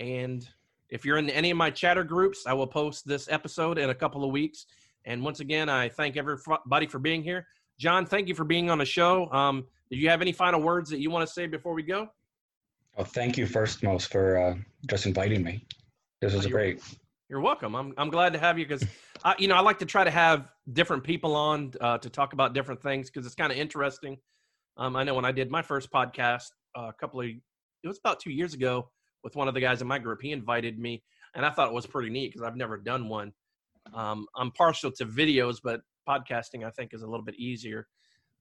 And 0.00 0.44
if 0.90 1.04
you're 1.04 1.18
in 1.18 1.30
any 1.30 1.52
of 1.52 1.56
my 1.56 1.70
chatter 1.70 2.02
groups, 2.02 2.48
I 2.48 2.54
will 2.54 2.66
post 2.66 3.06
this 3.06 3.28
episode 3.30 3.78
in 3.78 3.90
a 3.90 3.94
couple 3.94 4.24
of 4.24 4.32
weeks. 4.32 4.66
And 5.04 5.22
once 5.22 5.38
again, 5.38 5.68
I 5.68 5.88
thank 5.88 6.16
everybody 6.16 6.88
for 6.88 6.98
being 6.98 7.22
here. 7.22 7.46
John, 7.78 8.06
thank 8.06 8.26
you 8.26 8.34
for 8.34 8.44
being 8.44 8.70
on 8.70 8.78
the 8.78 8.84
show. 8.84 9.30
Um, 9.30 9.66
do 9.88 9.96
you 9.96 10.08
have 10.08 10.20
any 10.20 10.32
final 10.32 10.60
words 10.60 10.90
that 10.90 10.98
you 10.98 11.12
want 11.12 11.24
to 11.28 11.32
say 11.32 11.46
before 11.46 11.74
we 11.74 11.84
go? 11.84 12.08
Well, 12.96 13.06
thank 13.06 13.38
you 13.38 13.46
first 13.46 13.82
most 13.82 14.12
for 14.12 14.38
uh, 14.38 14.54
just 14.88 15.06
inviting 15.06 15.42
me. 15.42 15.64
This 16.20 16.34
was 16.34 16.46
Oh, 16.46 16.50
great. 16.50 16.82
You're 17.28 17.40
welcome. 17.40 17.74
I'm 17.74 17.94
I'm 17.96 18.10
glad 18.10 18.34
to 18.34 18.38
have 18.38 18.58
you 18.58 18.66
because 18.66 18.86
I 19.24 19.34
you 19.38 19.48
know 19.48 19.54
I 19.54 19.60
like 19.60 19.78
to 19.78 19.86
try 19.86 20.04
to 20.04 20.10
have 20.10 20.48
different 20.72 21.02
people 21.02 21.34
on 21.34 21.72
uh, 21.80 21.96
to 21.98 22.10
talk 22.10 22.34
about 22.34 22.52
different 22.52 22.82
things 22.82 23.08
because 23.08 23.24
it's 23.24 23.34
kind 23.34 23.50
of 23.50 23.56
interesting. 23.56 24.18
Um, 24.76 24.96
I 24.96 25.04
know 25.04 25.14
when 25.14 25.24
I 25.24 25.32
did 25.32 25.50
my 25.50 25.62
first 25.62 25.90
podcast 25.90 26.50
uh, 26.76 26.88
a 26.88 26.92
couple 26.92 27.20
of 27.20 27.26
it 27.26 27.88
was 27.88 27.98
about 27.98 28.20
two 28.20 28.30
years 28.30 28.52
ago 28.52 28.90
with 29.24 29.34
one 29.34 29.48
of 29.48 29.54
the 29.54 29.60
guys 29.60 29.80
in 29.80 29.88
my 29.88 29.98
group. 29.98 30.20
He 30.20 30.32
invited 30.32 30.78
me, 30.78 31.02
and 31.34 31.46
I 31.46 31.50
thought 31.50 31.68
it 31.68 31.74
was 31.74 31.86
pretty 31.86 32.10
neat 32.10 32.32
because 32.32 32.42
I've 32.42 32.56
never 32.56 32.76
done 32.76 33.08
one. 33.08 33.32
Um, 33.94 34.26
I'm 34.36 34.50
partial 34.50 34.92
to 34.92 35.06
videos, 35.06 35.56
but 35.62 35.80
podcasting 36.06 36.64
I 36.66 36.70
think 36.70 36.92
is 36.92 37.02
a 37.02 37.06
little 37.06 37.24
bit 37.24 37.36
easier. 37.36 37.88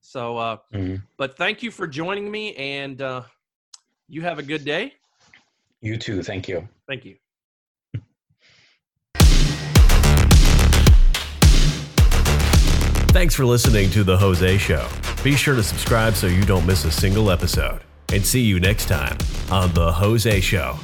So, 0.01 0.37
uh, 0.37 0.57
Mhm. 0.73 1.01
but 1.17 1.37
thank 1.37 1.63
you 1.63 1.71
for 1.71 1.87
joining 1.87 2.29
me, 2.29 2.55
and 2.55 3.01
uh, 3.01 3.23
you 4.11 4.21
have 4.21 4.37
a 4.39 4.43
good 4.43 4.65
day. 4.65 4.93
You 5.79 5.97
too. 5.97 6.21
Thank 6.21 6.47
you. 6.47 6.67
Thank 6.87 7.05
you. 7.05 7.15
Thanks 13.13 13.35
for 13.35 13.45
listening 13.45 13.89
to 13.91 14.03
The 14.03 14.17
Jose 14.17 14.57
Show. 14.57 14.87
Be 15.23 15.35
sure 15.35 15.55
to 15.55 15.63
subscribe 15.63 16.13
so 16.13 16.27
you 16.27 16.43
don't 16.43 16.65
miss 16.65 16.85
a 16.85 16.91
single 16.91 17.31
episode. 17.31 17.81
And 18.13 18.25
see 18.25 18.41
you 18.41 18.59
next 18.59 18.87
time 18.87 19.17
on 19.49 19.73
The 19.73 19.91
Jose 19.91 20.41
Show. 20.41 20.77